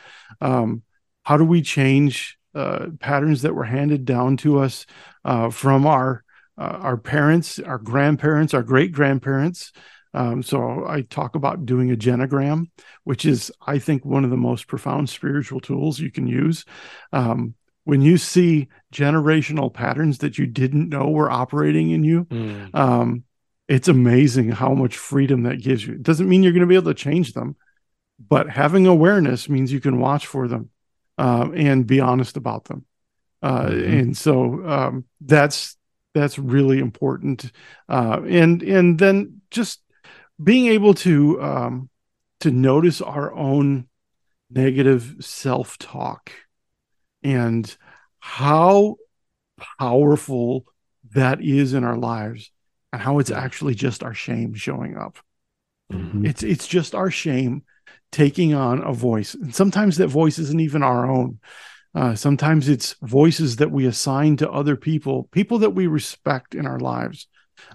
[0.40, 0.82] Um,
[1.24, 4.86] how do we change uh, patterns that were handed down to us
[5.26, 6.24] uh, from our
[6.58, 9.72] uh, our parents, our grandparents, our great grandparents.
[10.14, 12.70] Um, so I talk about doing a genogram,
[13.04, 16.64] which is, I think, one of the most profound spiritual tools you can use.
[17.12, 17.54] Um,
[17.84, 22.74] when you see generational patterns that you didn't know were operating in you, mm.
[22.74, 23.24] um,
[23.68, 25.94] it's amazing how much freedom that gives you.
[25.94, 27.56] It doesn't mean you're going to be able to change them,
[28.18, 30.70] but having awareness means you can watch for them
[31.18, 32.86] uh, and be honest about them.
[33.42, 33.98] Uh, mm-hmm.
[33.98, 35.75] And so um, that's
[36.16, 37.52] that's really important.
[37.88, 39.82] Uh, and and then just
[40.42, 41.90] being able to um,
[42.40, 43.86] to notice our own
[44.50, 46.32] negative self-talk
[47.22, 47.76] and
[48.18, 48.96] how
[49.78, 50.64] powerful
[51.12, 52.50] that is in our lives
[52.92, 55.18] and how it's actually just our shame showing up.
[55.92, 56.26] Mm-hmm.
[56.26, 57.62] it's it's just our shame
[58.10, 59.34] taking on a voice.
[59.34, 61.38] And sometimes that voice isn't even our own
[61.96, 66.66] uh, sometimes it's voices that we assign to other people, people that we respect in
[66.66, 67.26] our lives.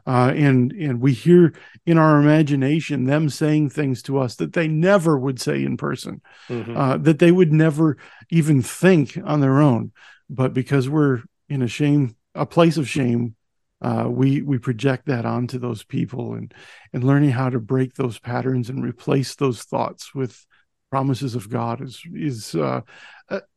[0.05, 1.53] Uh, and and we hear
[1.88, 6.22] in our imagination them saying things to us that they never would say in person,
[6.47, 6.78] mm-hmm.
[6.78, 7.97] uh, that they would never
[8.30, 9.91] even think on their own.
[10.30, 13.36] But because we're in a shame, a place of shame,
[13.82, 16.53] uh, we we project that onto those people, and
[16.93, 20.45] and learning how to break those patterns and replace those thoughts with
[20.92, 22.82] promises of God is is uh,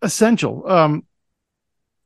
[0.00, 0.66] essential.
[0.70, 1.04] Um,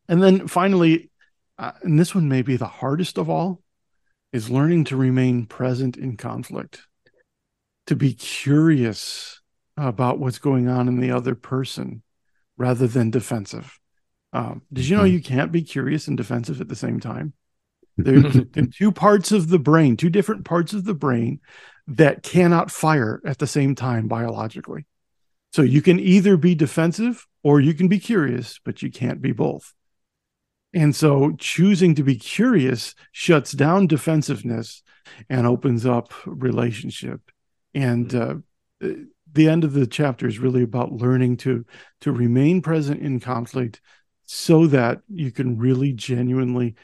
[0.09, 1.11] and then finally,
[1.59, 3.63] uh, and this one may be the hardest of all,
[4.33, 6.87] is learning to remain present in conflict,
[7.87, 9.41] to be curious
[9.77, 12.03] about what's going on in the other person
[12.57, 13.79] rather than defensive.
[14.33, 15.15] Um, did you know mm-hmm.
[15.15, 17.35] you can't be curious and defensive at the same time?
[18.01, 21.41] There are two parts of the brain, two different parts of the brain
[21.89, 24.87] that cannot fire at the same time biologically.
[25.59, 29.33] So you can either be defensive or you can be curious, but you can't be
[29.33, 29.75] both.
[30.73, 34.85] And so choosing to be curious shuts down defensiveness
[35.29, 37.23] and opens up relationship.
[37.75, 38.87] And mm-hmm.
[38.87, 41.67] uh, the end of the chapter is really about learning to
[42.03, 43.81] to remain present in conflict
[44.27, 46.77] so that you can really genuinely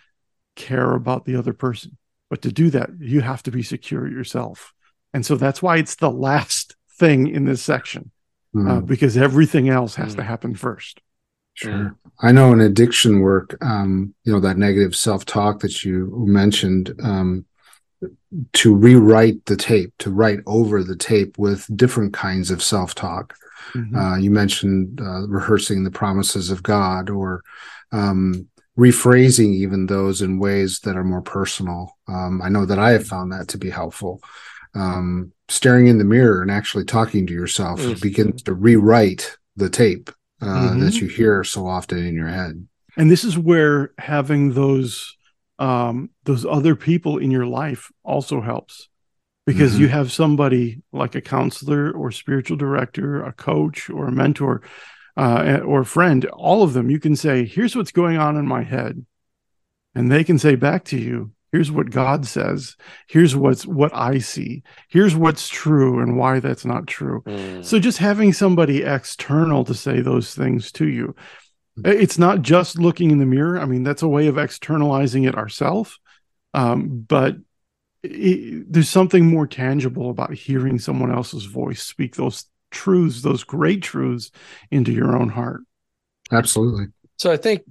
[0.56, 1.96] care about the other person
[2.28, 4.72] But to do that, you have to be secure yourself.
[5.12, 8.10] And so that's why it's the last thing in this section,
[8.54, 8.70] mm.
[8.70, 8.86] uh, hmm.
[8.86, 10.16] because everything else has mm.
[10.16, 11.00] to happen first.
[11.54, 11.96] Sure.
[12.20, 16.94] I know in addiction work, um, you know, that negative self talk that you mentioned,
[17.02, 17.46] um,
[18.52, 23.34] to rewrite the tape, to write over the tape with different kinds of self talk.
[23.72, 23.96] Mm-hmm.
[23.96, 27.42] Uh, you mentioned uh, rehearsing the promises of God or
[27.92, 28.48] um,
[28.78, 31.96] rephrasing even those in ways that are more personal.
[32.08, 34.20] Um, I know that I have found that to be helpful.
[34.74, 38.00] Um, staring in the mirror and actually talking to yourself mm-hmm.
[38.00, 40.10] begins to rewrite the tape
[40.40, 40.80] uh, mm-hmm.
[40.80, 42.66] that you hear so often in your head.
[42.96, 45.16] And this is where having those
[45.58, 48.88] um, those other people in your life also helps
[49.46, 49.82] because mm-hmm.
[49.82, 54.62] you have somebody like a counselor or spiritual director, a coach or a mentor
[55.16, 56.24] uh, or a friend.
[56.26, 59.04] All of them, you can say, "Here's what's going on in my head,"
[59.94, 62.76] and they can say back to you, here's what god says.
[63.06, 64.64] Here's what's what i see.
[64.88, 67.22] Here's what's true and why that's not true.
[67.26, 67.64] Mm.
[67.64, 71.14] so just having somebody external to say those things to you
[71.84, 73.58] it's not just looking in the mirror.
[73.60, 76.00] I mean that's a way of externalizing it ourselves
[76.54, 77.36] um, but
[78.02, 83.80] it, there's something more tangible about hearing someone else's voice speak those truths those great
[83.80, 84.32] truths
[84.72, 85.60] into your own heart.
[86.32, 86.86] Absolutely.
[87.16, 87.62] So i think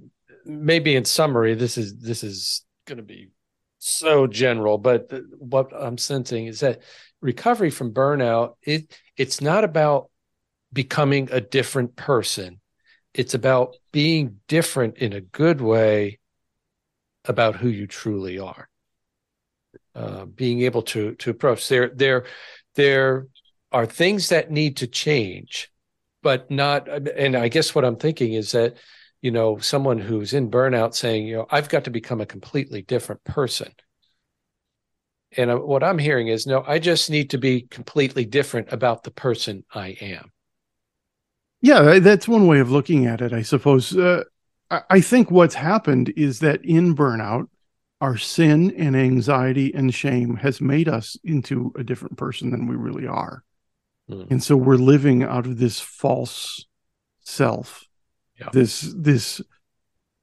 [0.46, 3.30] maybe in summary this is this is going to be
[3.84, 6.80] so general, but what I'm sensing is that
[7.20, 10.10] recovery from burnout it it's not about
[10.72, 12.60] becoming a different person.
[13.12, 16.18] It's about being different in a good way
[17.26, 18.68] about who you truly are.
[19.94, 22.24] Uh, being able to to approach there there
[22.74, 23.26] there
[23.70, 25.70] are things that need to change,
[26.22, 26.88] but not.
[26.88, 28.76] And I guess what I'm thinking is that
[29.24, 32.82] you know, someone who's in burnout saying, you know, I've got to become a completely
[32.82, 33.72] different person.
[35.34, 39.02] And uh, what I'm hearing is, no, I just need to be completely different about
[39.02, 40.30] the person I am.
[41.62, 43.96] Yeah, that's one way of looking at it, I suppose.
[43.96, 44.24] Uh,
[44.70, 47.48] I think what's happened is that in burnout,
[48.02, 52.76] our sin and anxiety and shame has made us into a different person than we
[52.76, 53.42] really are.
[54.10, 54.32] Mm.
[54.32, 56.66] And so we're living out of this false
[57.22, 57.88] self
[58.38, 58.48] yeah.
[58.52, 59.40] this this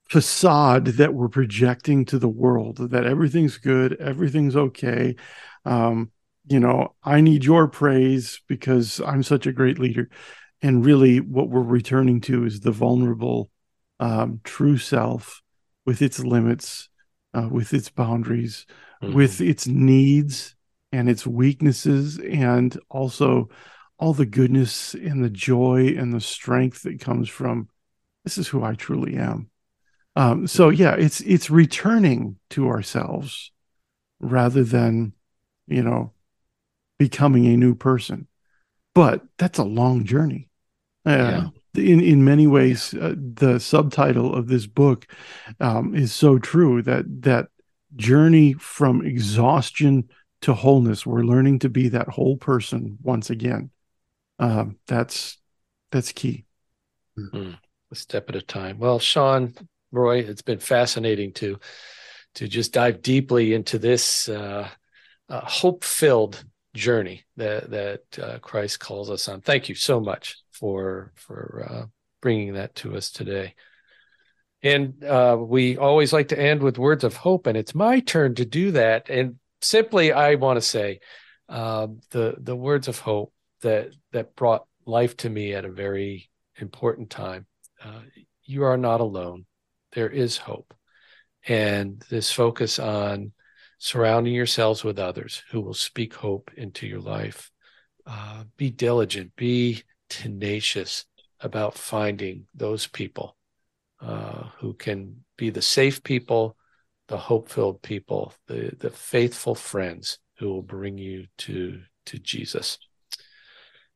[0.10, 5.16] facade that we're projecting to the world that everything's good, everything's okay.
[5.64, 6.12] Um,
[6.48, 10.10] you know, I need your praise because I'm such a great leader.
[10.62, 13.50] And really, what we're returning to is the vulnerable,
[14.02, 15.42] um, true self
[15.86, 16.90] with its limits,
[17.34, 18.66] uh, with its boundaries,
[19.02, 19.16] mm-hmm.
[19.16, 20.56] with its needs
[20.92, 23.48] and its weaknesses, and also
[23.98, 27.70] all the goodness and the joy and the strength that comes from
[28.24, 29.50] this is who I truly am.
[30.16, 33.52] Um, so yeah, it's it's returning to ourselves
[34.20, 35.14] rather than,
[35.68, 36.14] you know,
[37.00, 38.28] becoming a new person.
[38.94, 40.50] But that's a long journey.
[41.06, 41.84] Uh, yeah.
[41.84, 45.08] In in many ways, uh, the subtitle of this book
[45.62, 47.48] um, is so true that that
[47.96, 50.10] journey from exhaustion
[50.42, 51.06] to wholeness.
[51.06, 53.72] We're learning to be that whole person once again.
[54.40, 55.38] Um, that's
[55.92, 56.46] that's key.
[57.18, 57.54] Mm-hmm
[57.92, 58.80] a step at a time.
[58.80, 59.54] Well, Sean,
[59.92, 61.60] Roy, it's been fascinating to
[62.36, 64.70] to just dive deeply into this uh,
[65.28, 69.42] uh, hope-filled journey that that uh, Christ calls us on.
[69.42, 71.86] Thank you so much for for uh,
[72.22, 73.56] bringing that to us today.
[74.64, 78.36] And uh, we always like to end with words of hope, and it's my turn
[78.36, 79.10] to do that.
[79.10, 81.00] And simply, I want to say
[81.50, 86.30] uh, the the words of hope that that brought life to me at a very
[86.56, 87.46] important time
[88.44, 89.46] you are not alone.
[89.94, 90.74] There is hope.
[91.48, 93.32] And this focus on
[93.78, 97.50] surrounding yourselves with others who will speak hope into your life.
[98.06, 101.06] Uh, be diligent, be tenacious
[101.40, 103.36] about finding those people
[104.02, 106.56] uh, who can be the safe people,
[107.08, 112.78] the hope filled people, the, the faithful friends who will bring you to, to Jesus.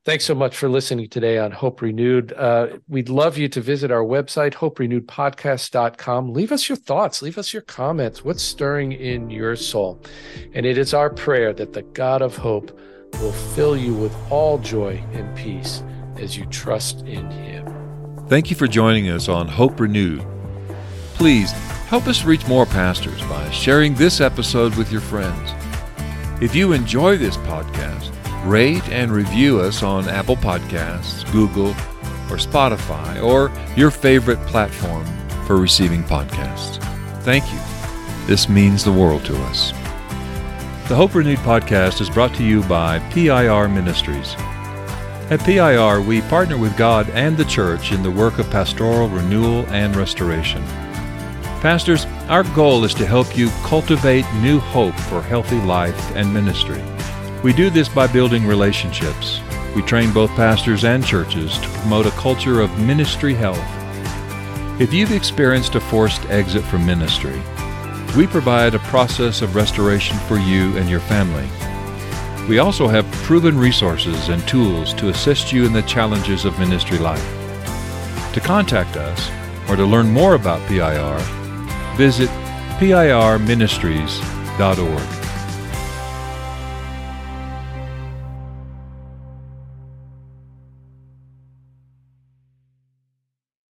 [0.05, 2.31] Thanks so much for listening today on Hope Renewed.
[2.33, 6.31] Uh, we'd love you to visit our website, hoperenewedpodcast.com.
[6.31, 8.23] Leave us your thoughts, leave us your comments.
[8.23, 9.99] What's stirring in your soul?
[10.53, 12.79] And it is our prayer that the God of hope
[13.13, 15.81] will fill you with all joy and peace
[16.17, 17.65] as you trust in Him.
[18.27, 20.23] Thank you for joining us on Hope Renewed.
[21.15, 21.51] Please
[21.89, 25.51] help us reach more pastors by sharing this episode with your friends.
[26.43, 28.14] If you enjoy this podcast,
[28.45, 31.69] rate and review us on Apple Podcasts, Google,
[32.29, 35.05] or Spotify, or your favorite platform
[35.45, 36.81] for receiving podcasts.
[37.23, 37.59] Thank you.
[38.27, 39.71] This means the world to us.
[40.87, 44.35] The Hope Renewed podcast is brought to you by PIR Ministries.
[45.31, 49.65] At PIR, we partner with God and the church in the work of pastoral renewal
[49.69, 50.63] and restoration.
[51.61, 56.83] Pastors, our goal is to help you cultivate new hope for healthy life and ministry.
[57.45, 59.39] We do this by building relationships.
[59.75, 63.61] We train both pastors and churches to promote a culture of ministry health.
[64.81, 67.39] If you've experienced a forced exit from ministry,
[68.17, 71.47] we provide a process of restoration for you and your family.
[72.49, 76.97] We also have proven resources and tools to assist you in the challenges of ministry
[76.97, 77.23] life.
[78.33, 79.29] To contact us
[79.69, 81.19] or to learn more about PIR,
[81.95, 82.31] visit
[82.79, 85.24] pirministries.org.